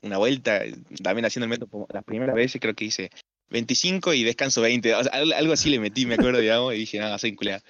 una 0.02 0.18
vuelta, 0.18 0.62
también 1.02 1.24
haciendo 1.24 1.46
el 1.46 1.50
método, 1.50 1.88
las 1.92 2.04
primeras 2.04 2.36
veces 2.36 2.60
creo 2.60 2.74
que 2.74 2.84
hice 2.84 3.10
25 3.50 4.14
y 4.14 4.22
descanso 4.24 4.60
20. 4.60 4.94
o 4.94 5.02
sea, 5.04 5.12
al- 5.12 5.32
algo 5.32 5.52
así 5.52 5.70
le 5.70 5.78
metí, 5.80 6.06
me 6.06 6.14
acuerdo, 6.14 6.38
digamos, 6.40 6.74
y 6.74 6.78
dije, 6.78 6.98
nada, 6.98 7.18
soy 7.18 7.34
culea. 7.34 7.62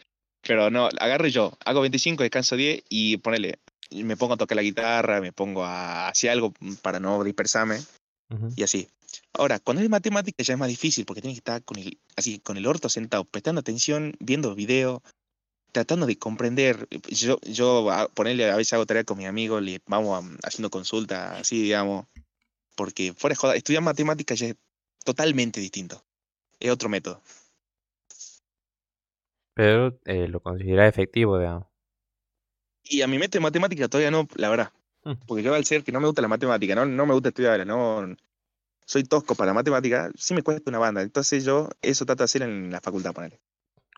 Pero 0.43 0.71
no, 0.71 0.89
agarre 0.99 1.31
yo, 1.31 1.57
hago 1.65 1.81
25, 1.83 2.23
descanso 2.23 2.57
10 2.57 2.83
y 2.89 3.17
ponele, 3.19 3.59
me 3.91 4.17
pongo 4.17 4.35
a 4.35 4.37
tocar 4.37 4.57
la 4.57 4.63
guitarra, 4.63 5.21
me 5.21 5.33
pongo 5.33 5.65
a 5.65 6.09
hacer 6.09 6.31
algo 6.31 6.55
para 6.83 7.01
no 7.01 7.23
dispersarme 7.25 7.79
Ujú. 8.31 8.53
y 8.57 8.63
así. 8.63 8.89
Ahora, 9.33 9.59
cuando 9.59 9.83
es 9.83 9.91
matemática 9.91 10.43
ya 10.43 10.55
es 10.55 10.59
más 10.59 10.69
difícil 10.69 11.05
porque 11.05 11.21
tienes 11.21 11.37
que 11.37 11.41
estar 11.41 11.63
con 11.63 11.79
el, 11.79 11.99
así, 12.17 12.39
con 12.39 12.57
el 12.57 12.67
orto 12.67 12.89
sentado, 12.89 13.25
prestando 13.25 13.61
atención, 13.61 14.15
viendo 14.21 14.55
videos, 14.55 15.01
tratando 15.73 16.07
de 16.07 16.17
comprender. 16.19 16.89
Yo, 17.09 17.39
yo 17.43 17.91
a- 17.91 18.09
ponerle, 18.09 18.51
a 18.51 18.57
veces 18.57 18.73
hago 18.73 18.87
tarea 18.87 19.05
con 19.05 19.19
mi 19.19 19.27
amigo, 19.27 19.61
le 19.61 19.81
vamos 19.87 20.23
a- 20.25 20.47
haciendo 20.47 20.71
consultas, 20.71 21.41
así, 21.41 21.61
digamos, 21.63 22.07
porque 22.77 23.13
fuera 23.15 23.33
de 23.35 23.37
joda, 23.37 23.57
estudiar 23.57 23.83
matemáticas 23.83 24.39
ya 24.39 24.47
es 24.49 24.57
totalmente 25.05 25.61
distinto. 25.61 26.03
Es 26.59 26.71
otro 26.71 26.89
método. 26.89 27.23
Pero 29.55 29.99
eh, 30.05 30.29
lo 30.29 30.41
considera 30.41 30.89
efectivo, 30.89 31.39
digamos. 31.39 31.67
Y 32.85 33.03
a 33.03 33.07
mi 33.07 33.19
método 33.19 33.39
de 33.39 33.43
matemática 33.43 33.89
todavía 33.89 34.11
no, 34.11 34.27
la 34.37 34.49
verdad. 34.49 34.73
Hmm. 35.05 35.15
Porque 35.27 35.43
yo 35.43 35.55
al 35.55 35.65
ser 35.65 35.85
que 35.85 35.93
no 35.93 36.01
me 36.01 36.07
gusta 36.07 36.23
la 36.23 36.29
matemática, 36.29 36.75
no, 36.75 36.87
no 36.87 37.07
me 37.07 37.15
gusta 37.15 37.29
estudiarla, 37.29 37.65
no 37.65 38.15
soy 38.91 39.05
tosco 39.05 39.37
para 39.37 39.49
la 39.49 39.55
matemática, 39.55 40.11
sí 40.17 40.35
me 40.35 40.43
cuesta 40.43 40.69
una 40.69 40.79
banda. 40.79 41.03
Entonces 41.03 41.45
yo 41.45 41.69
eso 41.81 42.05
trato 42.05 42.23
de 42.23 42.25
hacer 42.25 42.43
en 42.43 42.73
la 42.73 42.81
facultad, 42.81 43.13
ponerle. 43.13 43.41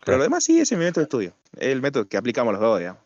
Pero 0.05 0.19
lo 0.19 0.25
demás 0.25 0.45
sí, 0.45 0.61
ese 0.61 0.75
es 0.75 0.79
mi 0.79 0.85
método 0.85 1.01
de 1.01 1.05
estudio. 1.05 1.37
Es 1.57 1.69
el 1.69 1.81
método 1.81 2.09
que 2.09 2.17
aplicamos 2.17 2.53
los 2.53 2.61
dos, 2.61 2.79
digamos. 2.79 3.03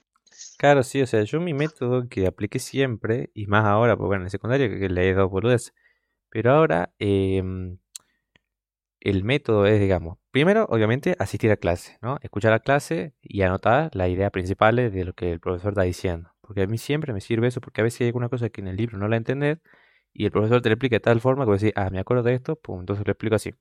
Claro, 0.58 0.82
sí, 0.82 1.00
o 1.02 1.06
sea, 1.06 1.22
yo 1.22 1.40
mi 1.40 1.54
método 1.54 2.08
que 2.08 2.26
apliqué 2.26 2.58
siempre, 2.58 3.30
y 3.34 3.46
más 3.46 3.64
ahora, 3.66 3.96
porque 3.96 4.06
bueno, 4.08 4.22
en 4.22 4.26
el 4.26 4.30
secundario 4.30 4.68
que 4.68 4.88
leí 4.88 5.12
dos 5.12 5.30
boludeces, 5.30 5.74
pero 6.30 6.52
ahora 6.52 6.92
em, 6.98 7.78
el 9.00 9.24
método 9.24 9.66
es, 9.66 9.80
digamos, 9.80 10.18
primero, 10.30 10.66
obviamente, 10.68 11.16
asistir 11.18 11.50
a 11.50 11.56
clase, 11.56 11.98
¿no? 12.02 12.18
Escuchar 12.22 12.52
la 12.52 12.60
clase 12.60 13.14
y 13.22 13.42
anotar 13.42 13.90
las 13.94 14.08
ideas 14.08 14.30
principales 14.30 14.92
de 14.92 15.04
lo 15.04 15.12
que 15.12 15.32
el 15.32 15.40
profesor 15.40 15.72
está 15.72 15.82
diciendo. 15.82 16.30
Porque 16.40 16.62
a 16.62 16.66
mí 16.66 16.78
siempre 16.78 17.12
me 17.12 17.20
sirve 17.20 17.48
eso, 17.48 17.60
porque 17.60 17.80
a 17.80 17.84
veces 17.84 18.02
hay 18.02 18.06
alguna 18.08 18.28
cosa 18.28 18.48
que 18.50 18.60
en 18.60 18.68
el 18.68 18.76
libro 18.76 18.98
no 18.98 19.08
la 19.08 19.16
entendés 19.16 19.58
y 20.12 20.24
el 20.24 20.30
profesor 20.30 20.62
te 20.62 20.68
lo 20.70 20.74
explica 20.74 20.96
de 20.96 21.00
tal 21.00 21.20
forma 21.20 21.44
que 21.44 21.50
vos 21.50 21.60
decís, 21.60 21.74
ah, 21.76 21.90
me 21.90 21.98
acuerdo 21.98 22.22
de 22.22 22.34
esto, 22.34 22.56
pum, 22.56 22.80
entonces 22.80 23.06
lo 23.06 23.12
explico 23.12 23.36
así. 23.36 23.52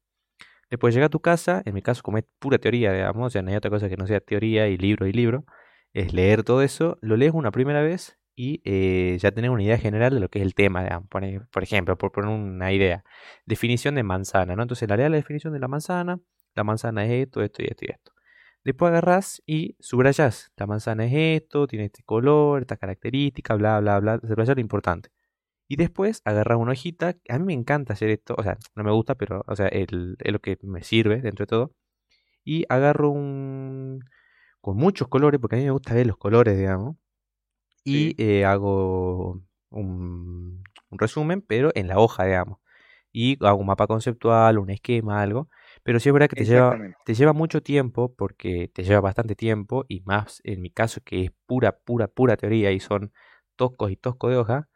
Después 0.69 0.93
llega 0.93 1.07
a 1.07 1.09
tu 1.09 1.19
casa, 1.19 1.61
en 1.65 1.73
mi 1.73 1.81
caso, 1.81 2.01
como 2.01 2.17
es 2.17 2.25
pura 2.39 2.57
teoría, 2.57 2.91
digamos, 2.93 3.27
o 3.27 3.29
sea, 3.29 3.41
no 3.41 3.49
hay 3.51 3.55
otra 3.57 3.69
cosa 3.69 3.89
que 3.89 3.97
no 3.97 4.07
sea 4.07 4.19
teoría 4.19 4.67
y 4.67 4.77
libro 4.77 5.07
y 5.07 5.13
libro, 5.13 5.45
es 5.93 6.13
leer 6.13 6.43
todo 6.43 6.61
eso, 6.61 6.97
lo 7.01 7.17
lees 7.17 7.33
una 7.33 7.51
primera 7.51 7.81
vez 7.81 8.17
y 8.35 8.61
eh, 8.65 9.17
ya 9.19 9.31
tenés 9.31 9.51
una 9.51 9.63
idea 9.63 9.77
general 9.77 10.13
de 10.13 10.19
lo 10.19 10.29
que 10.29 10.39
es 10.39 10.45
el 10.45 10.55
tema, 10.55 10.83
digamos. 10.83 11.09
Por 11.09 11.63
ejemplo, 11.63 11.97
por 11.97 12.11
poner 12.11 12.29
una 12.29 12.71
idea, 12.73 13.03
definición 13.45 13.95
de 13.95 14.03
manzana, 14.03 14.55
¿no? 14.55 14.63
Entonces, 14.63 14.89
la 14.89 14.97
lees 14.97 15.09
la 15.09 15.17
definición 15.17 15.53
de 15.53 15.59
la 15.59 15.67
manzana, 15.67 16.19
la 16.55 16.63
manzana 16.63 17.05
es 17.05 17.11
esto, 17.27 17.41
esto 17.41 17.63
y 17.63 17.65
esto 17.67 17.85
y 17.85 17.91
esto. 17.91 18.11
Después 18.63 18.89
agarrás 18.89 19.43
y 19.45 19.77
subrayás, 19.79 20.51
la 20.57 20.67
manzana 20.67 21.05
es 21.05 21.13
esto, 21.43 21.67
tiene 21.67 21.85
este 21.85 22.03
color, 22.03 22.61
esta 22.61 22.77
característica, 22.77 23.55
bla, 23.55 23.79
bla, 23.79 23.99
bla, 23.99 24.19
subrayás 24.27 24.55
lo 24.55 24.61
importante. 24.61 25.09
Y 25.67 25.77
después 25.77 26.21
agarras 26.25 26.59
una 26.59 26.71
hojita, 26.73 27.15
a 27.29 27.39
mí 27.39 27.45
me 27.45 27.53
encanta 27.53 27.93
hacer 27.93 28.09
esto, 28.09 28.35
o 28.37 28.43
sea, 28.43 28.57
no 28.75 28.83
me 28.83 28.91
gusta, 28.91 29.15
pero, 29.15 29.43
o 29.47 29.55
sea, 29.55 29.67
es 29.67 29.87
lo 29.91 30.39
que 30.39 30.57
me 30.63 30.83
sirve 30.83 31.21
dentro 31.21 31.43
de 31.45 31.47
todo. 31.47 31.75
Y 32.43 32.65
agarro 32.69 33.11
un, 33.11 34.01
con 34.61 34.77
muchos 34.77 35.07
colores, 35.09 35.39
porque 35.41 35.57
a 35.57 35.59
mí 35.59 35.65
me 35.65 35.71
gusta 35.71 35.93
ver 35.95 36.07
los 36.07 36.17
colores, 36.17 36.57
digamos. 36.57 36.97
Y 37.85 38.09
Sí. 38.09 38.15
eh, 38.19 38.45
hago 38.45 39.41
un, 39.71 40.63
un 40.89 40.99
resumen, 40.99 41.41
pero 41.41 41.71
en 41.75 41.87
la 41.89 41.99
hoja, 41.99 42.25
digamos. 42.25 42.59
Y 43.13 43.37
hago 43.45 43.59
un 43.59 43.67
mapa 43.67 43.87
conceptual, 43.87 44.59
un 44.59 44.69
esquema, 44.71 45.21
algo. 45.21 45.49
Pero 45.83 45.99
sí 45.99 46.09
es 46.09 46.13
verdad 46.13 46.29
que 46.29 46.35
te 46.37 46.45
lleva, 46.45 46.71
te 47.05 47.13
lleva 47.15 47.33
mucho 47.33 47.61
tiempo, 47.63 48.13
porque 48.15 48.69
te 48.73 48.83
lleva 48.83 49.01
bastante 49.01 49.35
tiempo, 49.35 49.85
y 49.87 50.01
más 50.01 50.41
en 50.45 50.61
mi 50.61 50.71
caso, 50.71 51.01
que 51.05 51.25
es 51.25 51.31
pura, 51.47 51.77
pura, 51.79 52.07
pura 52.09 52.37
teoría, 52.37 52.71
y 52.71 52.79
son 52.81 53.13
toscos 53.57 53.91
y 53.91 53.97
toscos 53.97 54.31
de 54.31 54.37
hoja. 54.37 54.69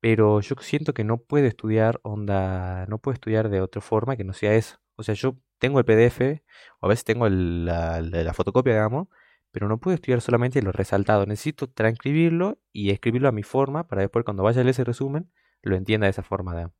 Pero 0.00 0.40
yo 0.40 0.54
siento 0.60 0.94
que 0.94 1.04
no 1.04 1.18
puedo 1.18 1.46
estudiar 1.46 2.00
onda, 2.02 2.86
no 2.86 2.98
puedo 2.98 3.14
estudiar 3.14 3.48
de 3.50 3.60
otra 3.60 3.80
forma 3.82 4.16
que 4.16 4.24
no 4.24 4.32
sea 4.34 4.54
eso. 4.54 4.78
O 4.96 5.02
sea, 5.02 5.14
yo 5.14 5.36
tengo 5.58 5.78
el 5.78 5.84
PDF, 5.84 6.44
o 6.80 6.86
a 6.86 6.88
veces 6.90 7.04
tengo 7.04 7.26
el- 7.26 7.64
la, 7.66 8.00
la- 8.02 8.22
la 8.24 8.34
fotocopia, 8.34 8.74
digamos, 8.74 9.08
pero 9.56 9.68
no 9.68 9.78
puedo 9.78 9.94
estudiar 9.94 10.20
solamente 10.20 10.60
lo 10.60 10.70
resaltado. 10.70 11.24
Necesito 11.24 11.66
transcribirlo 11.66 12.58
y 12.74 12.90
escribirlo 12.90 13.30
a 13.30 13.32
mi 13.32 13.42
forma 13.42 13.88
para 13.88 14.02
después 14.02 14.22
cuando 14.22 14.42
vaya 14.42 14.60
a 14.60 14.64
leer 14.64 14.72
ese 14.72 14.84
resumen 14.84 15.32
lo 15.62 15.76
entienda 15.76 16.04
de 16.04 16.10
esa 16.10 16.22
forma. 16.22 16.74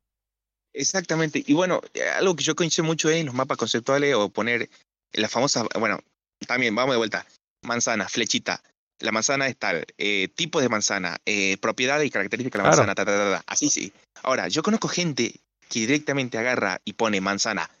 Exactamente. 0.75 1.43
Y 1.43 1.53
bueno, 1.53 1.81
eh, 1.95 2.07
algo 2.07 2.35
que 2.35 2.43
yo 2.43 2.55
coincido 2.55 2.85
mucho 2.85 3.09
es 3.09 3.15
en 3.15 3.25
los 3.25 3.33
mapas 3.33 3.57
conceptuales 3.57 4.13
o 4.13 4.29
poner 4.29 4.69
la 5.13 5.27
famosa, 5.27 5.65
bueno, 5.79 5.97
también 6.45 6.75
vamos 6.75 6.93
de 6.93 6.97
vuelta. 6.99 7.25
Manzana, 7.65 8.07
flechita. 8.07 8.61
La 8.99 9.11
manzana 9.11 9.47
es 9.47 9.57
tal, 9.57 9.83
eh, 9.97 10.27
tipo 10.35 10.61
de 10.61 10.69
manzana, 10.69 11.17
eh, 11.25 11.57
propiedades 11.57 12.05
y 12.05 12.11
características 12.11 12.59
de 12.59 12.63
la 12.63 12.69
Claro. 12.75 12.85
manzana, 12.85 12.93
ta, 12.93 13.05
ta, 13.05 13.11
ta, 13.17 13.37
ta. 13.39 13.43
Así 13.51 13.69
sí. 13.69 13.91
Ahora, 14.21 14.49
yo 14.49 14.61
conozco 14.61 14.87
gente 14.87 15.33
que 15.67 15.79
directamente 15.79 16.37
agarra 16.37 16.79
y 16.85 16.93
pone 16.93 17.21
manzana, 17.21 17.71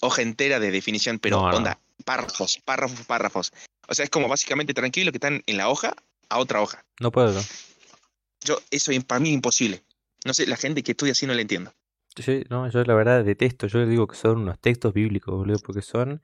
hoja 0.00 0.22
entera 0.22 0.60
de 0.60 0.70
definición, 0.70 1.18
pero 1.18 1.36
No, 1.40 1.56
onda, 1.56 1.78
párrafos, 2.04 2.58
párrafos, 2.64 3.06
párrafos. 3.06 3.52
O 3.88 3.94
sea, 3.94 4.04
es 4.04 4.10
como 4.10 4.28
básicamente 4.28 4.74
transcribir 4.74 5.06
lo 5.06 5.12
que 5.12 5.16
están 5.18 5.42
en 5.46 5.56
la 5.56 5.68
hoja 5.68 5.94
a 6.28 6.38
otra 6.38 6.60
hoja. 6.62 6.84
No 7.00 7.10
puedo. 7.12 7.40
Yo, 8.44 8.58
eso 8.70 8.92
es- 8.92 9.04
para 9.04 9.20
mí 9.20 9.28
es 9.30 9.34
imposible. 9.34 9.82
No 10.24 10.34
sé, 10.34 10.46
la 10.46 10.56
gente 10.56 10.82
que 10.82 10.92
estudia 10.92 11.12
así 11.12 11.26
no 11.26 11.34
la 11.34 11.40
entiendo. 11.42 11.72
Yo, 12.16 12.32
no, 12.50 12.68
yo 12.70 12.82
la 12.82 12.94
verdad 12.94 13.24
detesto, 13.24 13.66
yo 13.68 13.86
digo 13.86 14.06
que 14.06 14.16
son 14.16 14.38
unos 14.38 14.58
textos 14.58 14.92
bíblicos, 14.92 15.34
boludo, 15.34 15.58
porque 15.60 15.82
son 15.82 16.20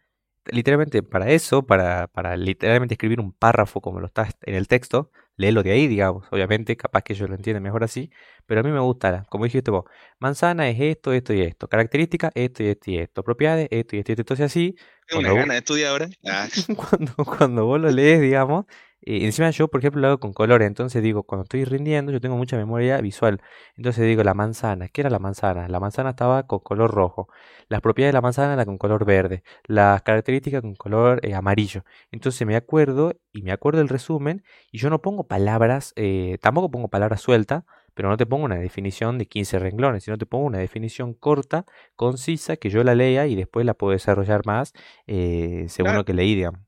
literalmente 0.46 1.02
para 1.02 1.30
eso, 1.30 1.66
para, 1.66 2.09
para 2.09 2.37
literalmente 2.37 2.94
escribir 2.94 3.20
un 3.20 3.33
párrafo 3.33 3.80
como 3.80 4.00
lo 4.00 4.07
está 4.07 4.28
en 4.42 4.54
el 4.54 4.68
texto, 4.68 5.11
léelo 5.37 5.62
de 5.62 5.72
ahí, 5.72 5.87
digamos, 5.88 6.26
obviamente, 6.30 6.76
capaz 6.76 7.02
que 7.02 7.12
ellos 7.14 7.28
lo 7.28 7.35
entienden 7.37 7.62
mejor 7.62 7.85
así, 7.85 8.11
pero 8.46 8.61
a 8.61 8.62
mí 8.62 8.70
me 8.70 8.80
gusta, 8.80 9.24
como 9.30 9.44
dijiste 9.44 9.70
vos, 9.70 9.85
manzana 10.18 10.68
es 10.68 10.78
esto, 10.80 11.12
esto 11.12 11.33
y 11.35 11.40
esto, 11.42 11.68
características, 11.68 12.33
esto 12.35 12.62
y 12.62 12.66
esto 12.68 12.90
y 12.90 12.98
esto, 12.98 13.22
propiedades, 13.24 13.68
esto 13.70 13.96
y 13.96 13.98
esto 14.00 14.12
y 14.12 14.14
esto, 14.14 14.22
entonces 14.22 14.46
así, 14.46 14.76
Tengo 15.07 15.20
una 15.20 15.30
vos- 15.30 15.38
gana 15.40 15.54
de 15.54 15.59
estudiar 15.59 15.90
ahora. 15.90 16.09
Ah, 16.26 16.48
cuando, 16.90 17.14
cuando 17.24 17.66
vos 17.66 17.80
lo 17.80 17.90
lees, 17.90 18.20
digamos, 18.20 18.66
eh, 19.07 19.25
encima 19.27 19.51
yo, 19.51 19.69
por 19.69 19.81
ejemplo, 19.81 20.01
lo 20.01 20.09
hago 20.09 20.19
con 20.21 20.33
colores, 20.33 20.67
entonces 20.67 21.03
digo, 21.03 21.23
cuando 21.25 21.45
estoy 21.45 21.64
rindiendo, 21.64 22.12
yo 22.12 22.21
tengo 22.21 22.37
mucha 22.37 22.57
memoria 22.57 23.01
visual, 23.01 23.40
entonces 23.77 24.05
digo, 24.07 24.23
la 24.25 24.35
manzana, 24.35 24.88
¿qué 24.88 25.03
era 25.03 25.11
la 25.11 25.19
manzana? 25.19 25.69
La 25.69 25.81
manzana 25.81 26.11
estaba 26.11 26.47
con 26.47 26.61
color 26.61 26.90
rojo, 26.93 27.29
las 27.69 27.81
propiedades 27.81 28.11
de 28.12 28.17
la 28.17 28.21
manzana 28.23 28.55
eran 28.55 28.67
con 28.67 28.79
color 28.79 29.05
verde, 29.05 29.43
las 29.67 30.03
características 30.03 30.62
con 30.62 30.75
color 30.75 31.21
eh, 31.25 31.35
amarillo, 31.35 31.85
entonces 32.11 32.47
me 32.47 32.57
acuerdo 32.57 33.12
y 33.33 33.43
me 33.43 33.53
acuerdo 33.53 33.81
el 33.81 33.88
resumen 33.88 34.43
y 34.73 34.79
yo 34.79 34.90
no 34.90 35.01
pongo 35.03 35.27
palabras, 35.27 35.93
eh, 35.97 36.38
tampoco 36.40 36.71
pongo 36.71 36.88
palabras 36.88 37.21
sueltas, 37.21 37.64
pero 37.95 38.09
no 38.09 38.17
te 38.17 38.27
pongo 38.27 38.45
una 38.45 38.57
definición 38.57 39.19
de 39.19 39.27
15 39.27 39.59
renglones, 39.59 40.03
sino 40.05 40.19
te 40.19 40.27
pongo 40.27 40.45
una 40.47 40.59
definición 40.59 41.14
corta, 41.14 41.64
concisa, 41.97 42.57
que 42.57 42.69
yo 42.71 42.83
la 42.83 42.95
lea 42.97 43.27
y 43.27 43.37
después 43.37 43.64
la 43.67 43.75
puedo 43.75 43.93
desarrollar 43.93 44.45
más 44.47 44.73
eh, 45.07 45.67
según 45.69 45.90
Claro. 45.90 45.99
lo 46.01 46.05
que 46.05 46.14
leí, 46.14 46.35
digamos. 46.35 46.61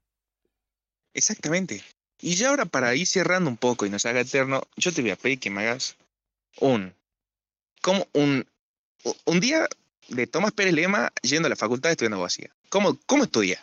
exactamente. 1.15 1.83
Y 2.21 2.35
ya 2.35 2.49
ahora 2.51 2.65
para 2.67 2.95
ir 2.95 3.07
cerrando 3.07 3.51
un 3.51 3.57
poco 3.57 3.87
y 3.87 3.91
nos 3.91 4.07
haga 4.07 4.21
eterno, 4.21 4.63
yo 4.77 4.93
te 4.93 5.03
voy 5.03 5.11
a 5.11 5.17
pedir 5.17 5.39
que 5.39 5.51
me 5.51 5.63
hagas 5.63 5.97
un, 6.61 6.95
como 7.83 8.07
un, 8.15 8.47
un 9.27 9.41
día 9.41 9.69
de 10.09 10.27
Tomás 10.27 10.53
Pérez 10.53 10.75
Lema 10.75 11.13
yendo 11.23 11.47
a 11.47 11.51
la 11.51 11.57
facultad 11.57 11.91
estudiando 11.93 12.17
abogacía. 12.17 12.51
¿Cómo, 12.71 12.99
cómo 13.07 13.25
estudia? 13.25 13.61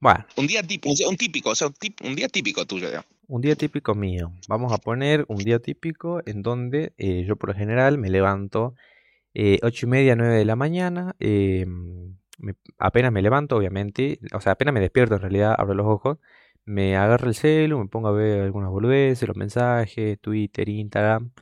Bueno, 0.00 0.24
Un 0.36 0.46
día 0.46 0.62
típico, 0.62 0.90
un 1.08 1.16
típico, 1.16 1.50
o 1.50 1.54
sea, 1.54 1.68
un, 2.02 2.14
día 2.14 2.28
típico 2.28 2.66
tuyo, 2.66 2.86
digamos. 2.88 3.06
un 3.26 3.40
día 3.40 3.56
típico 3.56 3.94
mío. 3.94 4.32
Vamos 4.48 4.72
a 4.72 4.78
poner 4.78 5.24
un 5.28 5.44
día 5.44 5.58
típico 5.58 6.20
en 6.26 6.42
donde 6.42 6.92
eh, 6.98 7.24
yo 7.26 7.36
por 7.36 7.50
lo 7.50 7.54
general 7.56 7.98
me 7.98 8.10
levanto 8.10 8.74
eh, 9.34 9.58
ocho 9.62 9.86
y 9.86 9.90
media, 9.90 10.16
nueve 10.16 10.36
de 10.36 10.44
la 10.44 10.56
mañana. 10.56 11.16
eh, 11.20 11.66
me- 12.38 12.54
apenas 12.78 13.12
me 13.12 13.22
levanto, 13.22 13.56
obviamente, 13.56 14.18
o 14.34 14.40
sea, 14.40 14.52
apenas 14.52 14.74
me 14.74 14.80
despierto 14.80 15.14
en 15.16 15.22
realidad, 15.22 15.54
abro 15.58 15.74
los 15.74 15.86
ojos, 15.86 16.18
me 16.64 16.96
agarro 16.96 17.28
el 17.28 17.34
celu, 17.34 17.78
me 17.78 17.88
pongo 17.88 18.08
a 18.08 18.12
ver 18.12 18.42
algunas 18.42 18.70
boludeces, 18.70 19.26
los 19.28 19.36
mensajes, 19.36 20.18
Twitter, 20.20 20.68
Instagram. 20.68 21.32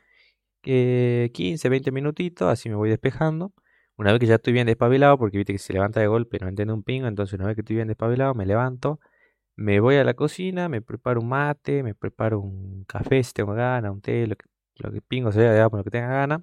eh, 0.64 1.30
15, 1.34 1.68
20 1.68 1.92
minutitos, 1.92 2.48
así 2.50 2.68
me 2.68 2.76
voy 2.76 2.90
despejando. 2.90 3.52
Una 3.96 4.12
vez 4.12 4.20
que 4.20 4.26
ya 4.26 4.36
estoy 4.36 4.52
bien 4.54 4.66
despabilado, 4.66 5.18
porque 5.18 5.38
viste 5.38 5.52
que 5.52 5.58
se 5.58 5.72
levanta 5.72 6.00
de 6.00 6.06
golpe, 6.08 6.38
no 6.40 6.48
entiende 6.48 6.74
un 6.74 6.82
pingo, 6.84 7.08
entonces 7.08 7.34
una 7.38 7.46
vez 7.46 7.56
que 7.56 7.62
estoy 7.62 7.76
bien 7.76 7.88
despabilado, 7.88 8.34
me 8.34 8.46
levanto, 8.46 9.00
me 9.56 9.80
voy 9.80 9.96
a 9.96 10.04
la 10.04 10.14
cocina, 10.14 10.68
me 10.68 10.82
preparo 10.82 11.20
un 11.20 11.28
mate, 11.30 11.82
me 11.82 11.94
preparo 11.94 12.40
un 12.40 12.84
café 12.86 13.22
si 13.24 13.32
tengo 13.34 13.54
ganas, 13.54 13.92
un 13.92 14.02
té, 14.02 14.26
lo 14.26 14.36
que, 14.36 14.46
lo 14.76 14.92
que 14.92 15.02
pingo 15.02 15.32
sea, 15.32 15.52
digamos, 15.54 15.78
lo 15.78 15.84
que 15.84 15.90
tenga 15.90 16.08
ganas. 16.08 16.42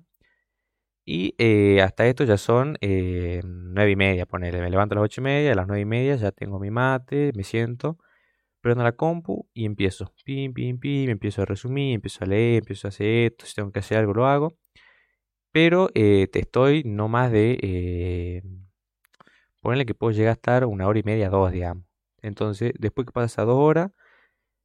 Y 1.06 1.34
eh, 1.40 1.82
hasta 1.82 2.06
esto 2.06 2.24
ya 2.24 2.38
son 2.38 2.78
eh, 2.82 3.42
nueve 3.44 3.92
y 3.92 3.96
media, 3.96 4.26
ponele. 4.28 4.62
Me 4.62 4.70
levanto 4.70 4.94
a 4.94 4.98
las 4.98 5.06
ocho 5.06 5.22
y 5.22 5.24
media, 5.24 5.54
a 5.54 5.56
las 5.56 5.68
nueve 5.68 5.82
y 5.82 5.86
media 5.86 6.16
ya 6.16 6.32
tengo 6.32 6.60
mi 6.60 6.70
mate, 6.72 7.32
me 7.36 7.44
siento, 7.44 7.98
prendo 8.62 8.84
la 8.84 8.94
compu 8.94 9.48
y 9.54 9.66
empiezo. 9.66 10.14
Pim, 10.26 10.54
pim, 10.54 10.80
pim, 10.80 11.10
empiezo 11.10 11.42
a 11.44 11.46
resumir, 11.46 11.96
empiezo 11.96 12.24
a 12.24 12.28
leer, 12.28 12.60
empiezo 12.60 12.88
a 12.88 12.90
hacer 12.90 13.08
esto, 13.32 13.46
si 13.46 13.56
tengo 13.56 13.72
que 13.72 13.80
hacer 13.80 13.98
algo 14.00 14.14
lo 14.14 14.28
hago. 14.28 14.58
Pero 15.52 15.90
eh, 15.96 16.28
te 16.32 16.40
estoy 16.40 16.84
no 16.86 17.08
más 17.08 17.32
de... 17.32 17.58
Eh, 17.62 18.44
ponerle 19.62 19.86
que 19.86 19.94
puedo 19.96 20.12
llegar 20.12 20.32
a 20.32 20.34
estar 20.34 20.66
una 20.66 20.88
hora 20.88 21.00
y 21.00 21.04
media, 21.04 21.30
dos, 21.30 21.52
digamos. 21.52 21.86
Entonces, 22.22 22.74
después 22.80 23.06
que 23.08 23.14
pasa 23.14 23.44
dos 23.46 23.58
horas, 23.58 23.92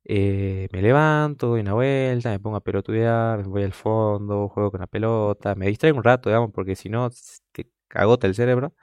eh, 0.04 0.68
me 0.72 0.82
levanto, 0.82 1.48
doy 1.48 1.62
una 1.62 1.74
vuelta, 1.74 2.30
me 2.30 2.40
pongo 2.40 2.56
a 2.56 2.60
pelotudear, 2.62 3.38
me 3.40 3.48
voy 3.48 3.62
al 3.64 3.72
fondo, 3.72 4.48
juego 4.48 4.70
con 4.70 4.80
la 4.80 4.86
pelota, 4.86 5.54
me 5.54 5.66
distraigo 5.68 5.98
un 5.98 6.04
rato, 6.04 6.30
digamos, 6.30 6.52
porque 6.52 6.76
si 6.76 6.88
no, 6.88 7.10
te 7.52 7.70
agota 7.90 8.26
el 8.26 8.34
cerebro. 8.34 8.74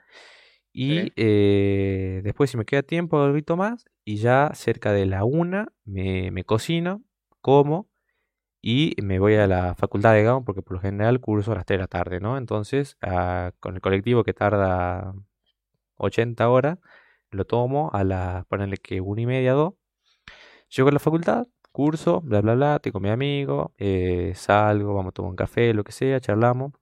Y 0.72 1.12
eh, 1.16 2.22
después, 2.24 2.50
si 2.50 2.56
me 2.56 2.64
queda 2.64 2.82
tiempo, 2.82 3.18
dormito 3.18 3.56
más. 3.56 3.84
Y 4.04 4.16
ya 4.16 4.52
cerca 4.54 4.92
de 4.92 5.06
la 5.06 5.24
una 5.24 5.68
me, 5.84 6.30
me 6.30 6.44
cocino, 6.44 7.02
como 7.40 7.92
y 8.62 8.94
me 9.02 9.18
voy 9.18 9.34
a 9.34 9.46
la 9.48 9.74
facultad, 9.74 10.14
digamos, 10.14 10.44
porque 10.44 10.62
por 10.62 10.74
lo 10.74 10.80
general 10.80 11.20
curso 11.20 11.52
a 11.52 11.56
las 11.56 11.66
3 11.66 11.78
de 11.78 11.82
la 11.82 11.88
tarde, 11.88 12.20
¿no? 12.20 12.38
Entonces, 12.38 12.96
ah, 13.02 13.52
con 13.60 13.74
el 13.74 13.80
colectivo 13.80 14.22
que 14.24 14.34
tarda 14.34 15.14
80 15.96 16.48
horas, 16.48 16.78
lo 17.30 17.44
tomo 17.44 17.90
a 17.92 18.04
la, 18.04 18.46
ponerle 18.48 18.76
que 18.78 19.00
una 19.00 19.22
y 19.22 19.26
media, 19.26 19.52
dos. 19.54 19.74
Llego 20.74 20.88
a 20.90 20.92
la 20.92 20.98
facultad, 21.00 21.46
curso, 21.72 22.20
bla, 22.22 22.40
bla, 22.40 22.54
bla, 22.54 22.76
estoy 22.76 22.92
con 22.92 23.02
mi 23.02 23.10
amigo, 23.10 23.74
eh, 23.78 24.32
salgo, 24.36 24.94
vamos 24.94 25.10
a 25.10 25.12
tomar 25.12 25.30
un 25.30 25.36
café, 25.36 25.74
lo 25.74 25.84
que 25.84 25.92
sea, 25.92 26.20
charlamos. 26.20 26.72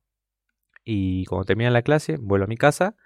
Y 0.85 1.25
cuando 1.27 1.45
termina 1.47 1.71
la 1.71 1.83
clase, 1.83 2.19
vuelvo 2.19 2.45
a 2.45 2.49
mi 2.49 2.57
casa. 2.57 2.97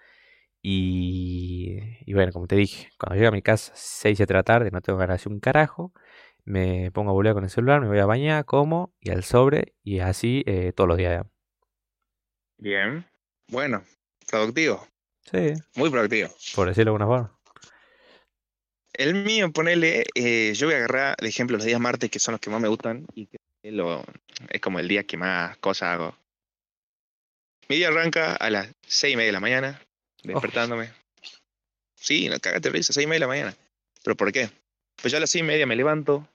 Y, 0.67 1.77
y 2.07 2.15
bueno, 2.15 2.33
como 2.33 2.47
te 2.47 2.57
dije, 2.57 2.89
cuando 2.99 3.17
llego 3.17 3.29
a 3.29 3.33
mi 3.33 3.43
casa, 3.43 3.71
6, 3.77 4.17
7 4.17 4.33
de 4.33 4.39
la 4.39 4.43
tarde, 4.45 4.71
no 4.71 4.81
tengo 4.81 4.99
ganas 4.99 5.23
de 5.23 5.29
un 5.29 5.39
carajo. 5.39 5.93
Me 6.47 6.91
pongo 6.91 7.11
a 7.11 7.13
volver 7.13 7.35
con 7.35 7.45
el 7.45 7.51
celular, 7.51 7.83
me 7.83 7.89
voy 7.89 7.99
a 7.99 8.07
bañar, 8.07 8.47
como 8.47 8.95
y 8.99 9.11
al 9.11 9.25
sobre, 9.25 9.75
y 9.83 9.99
así 9.99 10.43
eh, 10.47 10.73
todos 10.75 10.89
los 10.89 10.97
días. 10.97 11.27
Bien. 12.57 13.05
Bueno, 13.49 13.85
productivo. 14.27 14.87
Sí, 15.31 15.53
Muy 15.77 15.91
productivo. 15.91 16.31
por 16.55 16.69
decirlo 16.69 16.93
de 16.93 16.97
alguna 16.97 17.07
forma. 17.07 17.39
El 18.95 19.15
mío, 19.23 19.53
ponele, 19.53 20.05
eh, 20.15 20.55
yo 20.55 20.67
voy 20.67 20.77
a 20.77 20.79
agarrar 20.79 21.17
de 21.21 21.29
ejemplo 21.29 21.59
los 21.59 21.67
días 21.67 21.81
martes, 21.81 22.11
que 22.11 22.19
son 22.19 22.33
los 22.33 22.41
que 22.41 22.49
más 22.49 22.61
me 22.63 22.69
gustan, 22.69 23.07
y 23.15 23.27
que 23.27 23.37
lo, 23.65 24.03
es 24.49 24.61
como 24.63 24.79
el 24.79 24.89
día 24.89 25.05
que 25.05 25.19
más 25.19 25.59
cosas 25.59 25.91
hago. 25.91 26.17
Mi 27.69 27.77
día 27.77 27.89
arranca 27.89 28.35
a 28.37 28.49
las 28.49 28.73
seis 28.87 29.13
y 29.13 29.17
media 29.17 29.27
de 29.29 29.33
la 29.33 29.41
mañana, 29.41 29.81
despertándome. 30.25 30.91
Sí, 31.95 32.29
no 32.29 32.39
cágate 32.41 32.71
risa, 32.71 32.93
seis 32.93 33.05
y 33.05 33.07
media 33.07 33.17
de 33.17 33.21
la 33.21 33.27
mañana. 33.29 33.57
¿Pero 34.03 34.17
por 34.17 34.33
qué? 34.33 34.51
Pues 35.01 35.13
yo 35.13 35.17
a 35.19 35.21
las 35.21 35.31
seis 35.31 35.41
y 35.43 35.47
media 35.47 35.67
me 35.67 35.77
levanto, 35.77 36.29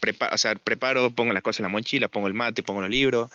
prepa- 0.00 0.32
o 0.32 0.38
sea, 0.38 0.54
preparo, 0.54 1.10
pongo 1.10 1.32
las 1.32 1.42
cosas 1.42 1.60
en 1.60 1.64
la 1.64 1.68
mochila, 1.70 2.08
pongo 2.08 2.26
el 2.28 2.34
mate, 2.34 2.62
pongo 2.62 2.80
los 2.80 2.90
libros, 2.90 3.30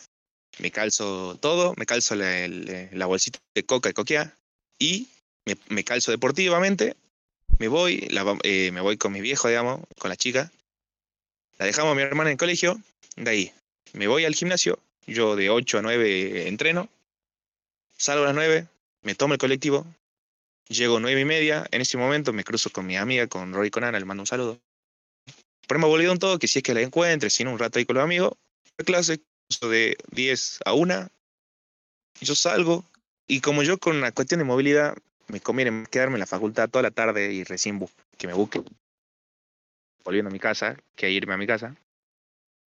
me 0.59 0.71
calzo 0.71 1.37
todo, 1.41 1.73
me 1.77 1.85
calzo 1.85 2.15
la, 2.15 2.45
el- 2.45 2.89
la 2.91 3.05
bolsita 3.05 3.39
de 3.55 3.63
coca 3.63 3.89
y 3.89 3.93
coquea, 3.93 4.35
y 4.79 5.07
me, 5.45 5.57
me 5.69 5.83
calzo 5.83 6.11
deportivamente 6.11 6.95
me 7.59 7.67
voy, 7.67 8.07
la 8.09 8.25
eh, 8.43 8.71
me 8.71 8.81
voy 8.81 8.97
con 8.97 9.11
mi 9.11 9.21
viejo, 9.21 9.47
digamos, 9.47 9.81
con 9.99 10.09
la 10.09 10.15
chica. 10.15 10.51
La 11.59 11.65
dejamos 11.67 11.91
a 11.91 11.95
mi 11.95 12.01
hermana 12.01 12.29
en 12.29 12.33
el 12.33 12.37
colegio. 12.39 12.79
De 13.17 13.29
ahí, 13.29 13.53
me 13.93 14.07
voy 14.07 14.25
al 14.25 14.33
gimnasio. 14.33 14.79
Yo 15.05 15.35
de 15.35 15.51
8 15.51 15.77
a 15.77 15.81
9 15.83 16.47
entreno. 16.47 16.89
Salgo 17.97 18.23
a 18.23 18.27
las 18.27 18.35
9, 18.35 18.67
me 19.01 19.15
tomo 19.15 19.33
el 19.33 19.39
colectivo. 19.39 19.85
Llego 20.67 20.99
9 20.99 21.19
y 21.19 21.25
media. 21.25 21.65
En 21.71 21.81
ese 21.81 21.97
momento 21.97 22.33
me 22.33 22.43
cruzo 22.43 22.69
con 22.69 22.85
mi 22.85 22.97
amiga, 22.97 23.27
con 23.27 23.53
Roy 23.53 23.67
y 23.67 23.71
con 23.71 23.83
Ana, 23.83 23.99
le 23.99 24.05
mando 24.05 24.23
un 24.23 24.27
saludo. 24.27 24.59
Ponemos 25.67 25.89
bolido 25.89 26.11
en 26.11 26.19
todo, 26.19 26.39
que 26.39 26.47
si 26.47 26.59
es 26.59 26.63
que 26.63 26.73
la 26.73 26.81
encuentre, 26.81 27.29
si 27.29 27.43
no, 27.43 27.51
un 27.51 27.59
rato 27.59 27.79
ahí 27.79 27.85
con 27.85 27.95
los 27.95 28.03
amigos. 28.03 28.33
La 28.77 28.85
clase, 28.85 29.21
de 29.61 29.97
10 30.11 30.59
a 30.65 30.73
1. 30.73 31.09
Yo 32.21 32.35
salgo. 32.35 32.85
Y 33.27 33.41
como 33.41 33.63
yo 33.63 33.77
con 33.77 33.95
una 33.95 34.11
cuestión 34.11 34.39
de 34.39 34.45
movilidad 34.45 34.95
me 35.27 35.39
conviene 35.39 35.85
quedarme 35.89 36.15
en 36.15 36.19
la 36.19 36.25
facultad 36.25 36.69
toda 36.69 36.83
la 36.83 36.91
tarde 36.91 37.31
y 37.31 37.43
recién 37.45 37.79
que 38.17 38.27
me 38.27 38.33
busque 38.33 38.61
volviendo 40.03 40.29
a 40.29 40.33
mi 40.33 40.39
casa 40.39 40.77
que 40.95 41.09
irme 41.09 41.33
a 41.33 41.37
mi 41.37 41.47
casa. 41.47 41.75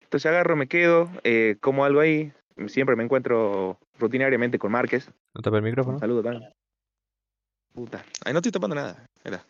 Entonces 0.02 0.26
agarro, 0.26 0.56
me 0.56 0.68
quedo, 0.68 1.10
eh, 1.24 1.56
como 1.60 1.84
algo 1.84 2.00
ahí. 2.00 2.32
Siempre 2.68 2.96
me 2.96 3.04
encuentro 3.04 3.78
rutinariamente 3.98 4.58
con 4.58 4.72
Márquez. 4.72 5.08
¿No 5.34 5.40
tapa 5.42 5.56
el 5.58 5.62
micrófono? 5.62 5.98
saludo 5.98 6.22
también. 6.22 6.52
Puta. 7.72 8.04
Ay, 8.24 8.32
no 8.32 8.38
estoy 8.40 8.52
tapando 8.52 8.76
nada. 8.76 9.06
Era. 9.24 9.46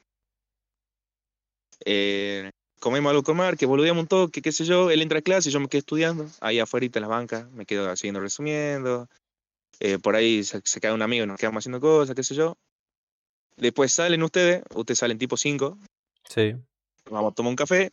Eh, 1.84 2.50
comemos 2.80 3.10
algo 3.10 3.22
con 3.22 3.36
Márquez, 3.36 3.68
boludeamos 3.68 4.02
un 4.02 4.08
toque, 4.08 4.42
qué 4.42 4.52
sé 4.52 4.64
yo. 4.64 4.90
Él 4.90 5.02
entra 5.02 5.18
a 5.18 5.22
clase, 5.22 5.50
yo 5.50 5.60
me 5.60 5.68
quedo 5.68 5.80
estudiando. 5.80 6.26
Ahí 6.40 6.58
afuera 6.60 6.86
en 6.86 7.00
las 7.00 7.10
bancas, 7.10 7.50
me 7.52 7.66
quedo 7.66 7.94
siguiendo 7.96 8.20
resumiendo. 8.20 9.08
Eh, 9.80 9.98
por 9.98 10.14
ahí 10.14 10.44
se, 10.44 10.60
se 10.64 10.80
queda 10.80 10.94
un 10.94 11.02
amigo 11.02 11.24
y 11.24 11.26
nos 11.26 11.38
quedamos 11.38 11.62
haciendo 11.62 11.80
cosas, 11.80 12.14
qué 12.14 12.22
sé 12.22 12.34
yo. 12.34 12.56
Después 13.56 13.92
salen 13.92 14.22
ustedes, 14.22 14.62
ustedes 14.74 14.98
salen 14.98 15.18
tipo 15.18 15.36
5, 15.36 15.76
Sí. 16.28 16.54
vamos 17.10 17.32
a 17.32 17.34
tomar 17.34 17.50
un 17.50 17.56
café, 17.56 17.90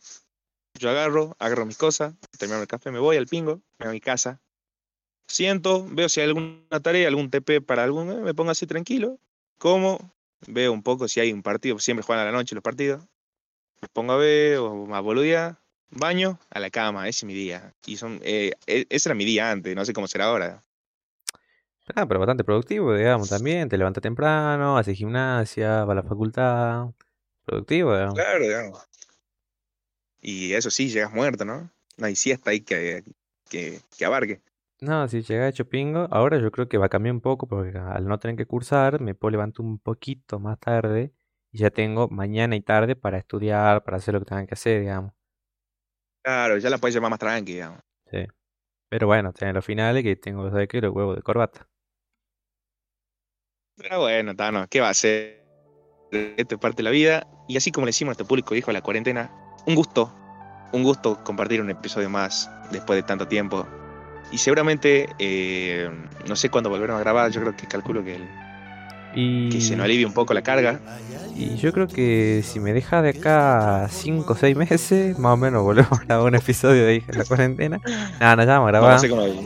yo 0.78 0.88
agarro, 0.88 1.36
agarro 1.38 1.66
mis 1.66 1.76
cosas, 1.76 2.14
termino 2.38 2.60
el 2.62 2.66
café, 2.68 2.90
me 2.90 2.98
voy 2.98 3.16
al 3.18 3.26
pingo, 3.26 3.56
me 3.78 3.86
voy 3.86 3.88
a 3.88 3.92
mi 3.92 4.00
casa, 4.00 4.40
siento, 5.30 5.86
veo 5.90 6.08
si 6.08 6.20
hay 6.20 6.28
alguna 6.28 6.80
tarea, 6.82 7.08
algún 7.08 7.30
TP 7.30 7.60
para 7.60 7.84
algún, 7.84 8.10
eh, 8.10 8.20
me 8.20 8.34
pongo 8.34 8.50
así 8.50 8.66
tranquilo, 8.66 9.18
como, 9.58 10.12
veo 10.46 10.72
un 10.72 10.82
poco 10.82 11.08
si 11.08 11.20
hay 11.20 11.32
un 11.32 11.42
partido, 11.42 11.78
siempre 11.78 12.02
juegan 12.04 12.26
a 12.26 12.30
la 12.30 12.36
noche 12.36 12.54
los 12.54 12.64
partidos, 12.64 13.04
me 13.82 13.88
pongo 13.88 14.12
a 14.14 14.16
ver 14.16 14.58
o 14.58 14.94
a 14.94 15.00
boludear, 15.00 15.58
baño, 15.90 16.38
a 16.50 16.60
la 16.60 16.70
cama, 16.70 17.08
ese 17.08 17.20
es 17.20 17.24
mi 17.24 17.34
día. 17.34 17.74
Y 17.86 17.96
son, 17.96 18.20
eh, 18.22 18.52
e- 18.66 18.86
ese 18.90 19.08
era 19.08 19.14
mi 19.14 19.24
día 19.24 19.50
antes, 19.50 19.74
no 19.76 19.84
sé 19.84 19.92
cómo 19.92 20.08
será 20.08 20.26
ahora. 20.26 20.62
Ah, 21.94 22.06
pero 22.06 22.20
bastante 22.20 22.44
productivo, 22.44 22.94
digamos, 22.94 23.28
también. 23.28 23.68
Te 23.68 23.76
levantas 23.76 24.02
temprano, 24.02 24.76
haces 24.78 24.96
gimnasia, 24.96 25.84
va 25.84 25.92
a 25.92 25.96
la 25.96 26.02
facultad. 26.02 26.86
Productivo, 27.44 27.92
digamos. 27.94 28.14
Claro, 28.14 28.44
digamos. 28.44 28.80
Y 30.20 30.52
eso 30.52 30.70
sí, 30.70 30.88
llegas 30.88 31.12
muerto, 31.12 31.44
¿no? 31.44 31.70
No 31.96 32.06
hay 32.06 32.14
siesta 32.14 32.50
ahí 32.50 32.60
que, 32.60 33.02
que, 33.48 33.80
que 33.96 34.04
abarque. 34.04 34.40
No, 34.82 35.06
si 35.08 35.20
llega 35.22 35.46
hecho 35.46 35.68
pingo, 35.68 36.08
ahora 36.10 36.38
yo 36.38 36.50
creo 36.50 36.66
que 36.66 36.78
va 36.78 36.86
a 36.86 36.88
cambiar 36.88 37.14
un 37.14 37.20
poco 37.20 37.46
porque 37.46 37.76
al 37.76 38.06
no 38.06 38.18
tener 38.18 38.36
que 38.36 38.46
cursar, 38.46 39.00
me 39.00 39.14
puedo 39.14 39.32
levantar 39.32 39.64
un 39.64 39.78
poquito 39.78 40.38
más 40.38 40.58
tarde 40.58 41.12
y 41.52 41.58
ya 41.58 41.70
tengo 41.70 42.08
mañana 42.08 42.56
y 42.56 42.62
tarde 42.62 42.96
para 42.96 43.18
estudiar, 43.18 43.84
para 43.84 43.98
hacer 43.98 44.14
lo 44.14 44.20
que 44.20 44.26
tengan 44.26 44.46
que 44.46 44.54
hacer, 44.54 44.80
digamos. 44.80 45.12
Claro, 46.22 46.56
ya 46.56 46.70
la 46.70 46.78
puedes 46.78 46.94
llamar 46.94 47.10
más 47.10 47.18
tranqui, 47.18 47.52
digamos. 47.52 47.80
Sí. 48.10 48.26
Pero 48.88 49.06
bueno, 49.06 49.32
en 49.38 49.54
los 49.54 49.64
finales 49.64 50.02
que 50.02 50.16
tengo 50.16 50.44
que 50.44 50.50
saber 50.50 50.68
que 50.68 50.80
los 50.80 50.94
huevos 50.94 51.16
de 51.16 51.22
corbata. 51.22 51.68
Pero 53.76 54.00
bueno, 54.00 54.34
Tano, 54.34 54.66
¿qué 54.68 54.80
va 54.80 54.88
a 54.88 54.94
ser? 54.94 55.44
Esto 56.10 56.54
es 56.54 56.60
parte 56.60 56.78
de 56.78 56.82
la 56.84 56.90
vida. 56.90 57.26
Y 57.48 57.56
así 57.56 57.70
como 57.70 57.84
le 57.84 57.90
decimos 57.90 58.12
a 58.12 58.12
este 58.12 58.24
público, 58.24 58.54
dijo 58.54 58.72
la 58.72 58.82
cuarentena, 58.82 59.30
un 59.66 59.74
gusto, 59.74 60.14
un 60.72 60.82
gusto 60.82 61.22
compartir 61.22 61.60
un 61.60 61.70
episodio 61.70 62.10
más 62.10 62.50
después 62.72 62.96
de 62.96 63.02
tanto 63.02 63.28
tiempo. 63.28 63.66
Y 64.32 64.38
seguramente, 64.38 65.08
eh, 65.18 65.90
no 66.28 66.36
sé 66.36 66.50
cuándo 66.50 66.70
volveremos 66.70 67.00
a 67.00 67.02
grabar, 67.04 67.30
yo 67.30 67.40
creo 67.40 67.56
que 67.56 67.66
calculo 67.66 68.04
que, 68.04 68.16
el- 68.16 68.28
Y, 69.14 69.48
que 69.50 69.60
se 69.60 69.74
nos 69.74 69.84
alivie 69.84 70.06
un 70.06 70.12
poco 70.14 70.34
la 70.34 70.42
carga. 70.42 70.78
y 71.34 71.56
yo 71.56 71.72
creo 71.72 71.88
que 71.88 72.42
si 72.44 72.60
me 72.60 72.72
dejas 72.72 73.02
de 73.02 73.08
acá 73.10 73.88
5 73.90 74.34
o 74.34 74.36
6 74.36 74.56
meses, 74.56 75.18
más 75.18 75.32
o 75.34 75.36
menos 75.36 75.62
volvemos 75.64 75.92
a 76.00 76.04
grabar 76.04 76.26
un 76.26 76.34
episodio 76.36 76.84
de 76.86 77.02
la 77.12 77.24
Cuarentena. 77.24 77.80
Nada, 78.20 78.36
no, 78.36 78.44
ya 78.44 78.52
vamos 78.58 78.68
a 78.68 78.70
grabar. 78.70 78.92
hacer 78.94 79.10
como, 79.10 79.22
el- 79.22 79.40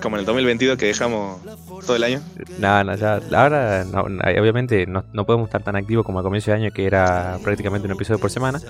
como 0.00 0.16
en 0.16 0.20
el 0.20 0.26
2022 0.26 0.78
que 0.78 0.86
dejamos 0.86 1.40
todo 1.86 1.96
el 1.96 2.04
año. 2.04 2.22
No, 2.58 2.84
no, 2.84 2.96
ya. 2.96 3.20
Ahora, 3.34 3.84
no, 3.84 4.08
no, 4.08 4.22
obviamente, 4.40 4.86
no, 4.86 5.04
no 5.12 5.26
podemos 5.26 5.48
estar 5.48 5.62
tan 5.62 5.76
activos 5.76 6.06
como 6.06 6.18
al 6.20 6.24
comienzo 6.24 6.50
de 6.50 6.56
año, 6.56 6.70
que 6.72 6.86
era 6.86 7.38
prácticamente 7.44 7.86
un 7.86 7.92
episodio 7.92 8.18
por 8.18 8.30
semana. 8.30 8.60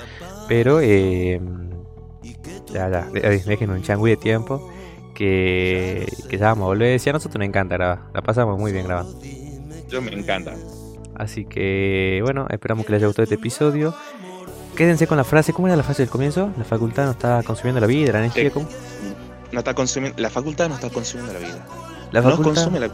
Pero, 0.48 0.80
eh, 0.82 1.40
ya, 2.72 2.88
ya. 2.90 3.06
Dejen 3.12 3.70
un 3.70 3.82
changui 3.82 4.10
de 4.10 4.16
tiempo. 4.16 4.68
Que, 5.22 6.12
que 6.28 6.36
ya 6.36 6.46
vamos 6.46 6.64
a 6.64 6.66
volver. 6.66 6.98
Sí, 6.98 7.08
a 7.08 7.12
nosotros 7.12 7.38
nos 7.38 7.46
encanta 7.46 7.76
grabar. 7.76 8.00
La 8.12 8.22
pasamos 8.22 8.58
muy 8.58 8.72
bien 8.72 8.86
grabando. 8.86 9.16
Yo 9.88 10.02
me 10.02 10.12
encanta. 10.12 10.52
Así 11.14 11.44
que, 11.44 12.18
bueno, 12.24 12.48
esperamos 12.50 12.84
que 12.84 12.90
les 12.90 12.98
haya 12.98 13.06
gustado 13.06 13.22
este 13.22 13.36
episodio. 13.36 13.94
Quédense 14.74 15.06
con 15.06 15.16
la 15.16 15.22
frase. 15.22 15.52
¿Cómo 15.52 15.68
era 15.68 15.76
la 15.76 15.84
frase 15.84 16.02
del 16.02 16.10
comienzo? 16.10 16.50
La 16.58 16.64
facultad 16.64 17.04
nos 17.04 17.14
está 17.14 17.40
consumiendo 17.44 17.80
la 17.80 17.86
vida, 17.86 18.10
la 18.10 18.18
energía. 18.18 18.50
¿cómo? 18.50 18.66
No 19.52 19.60
está 19.60 19.74
consumiendo, 19.74 20.20
la 20.20 20.28
facultad 20.28 20.68
no 20.68 20.74
está 20.74 20.90
consumiendo 20.90 21.32
la 21.34 21.38
vida. 21.38 21.66
La 22.10 22.20
No 22.20 22.30
facultad 22.30 22.64
consume 22.64 22.80
la, 22.80 22.88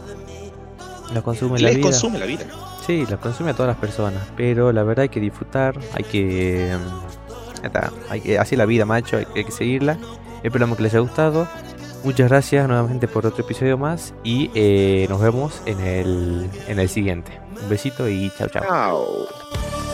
consume 1.23 1.59
la 1.59 1.69
vida. 1.71 1.81
consume 1.81 2.19
la 2.19 2.25
vida. 2.27 2.45
Sí, 2.85 3.07
la 3.09 3.17
consume 3.17 3.49
a 3.49 3.53
todas 3.55 3.69
las 3.69 3.77
personas, 3.77 4.21
pero 4.37 4.71
la 4.71 4.83
verdad 4.83 5.03
hay 5.03 5.09
que 5.09 5.19
disfrutar, 5.19 5.79
hay 5.95 6.03
que... 6.03 6.77
ya 7.61 7.67
está, 7.67 7.91
hay 8.07 8.21
que 8.21 8.37
hacer 8.37 8.59
la 8.59 8.67
vida, 8.67 8.85
macho, 8.85 9.17
hay 9.17 9.43
que 9.43 9.51
seguirla. 9.51 9.97
Esperamos 10.43 10.77
que 10.77 10.83
les 10.83 10.93
haya 10.93 11.01
gustado. 11.01 11.47
Muchas 12.03 12.29
gracias 12.29 12.67
nuevamente 12.67 13.07
por 13.07 13.25
otro 13.25 13.43
episodio 13.43 13.77
más 13.77 14.13
y 14.23 14.49
eh, 14.55 15.05
nos 15.09 15.21
vemos 15.21 15.61
en 15.65 15.79
el, 15.81 16.49
en 16.67 16.79
el 16.79 16.89
siguiente. 16.89 17.31
Un 17.61 17.69
besito 17.69 18.07
y 18.07 18.31
chao 18.37 18.47
chao. 18.47 18.63
Chao. 18.63 19.88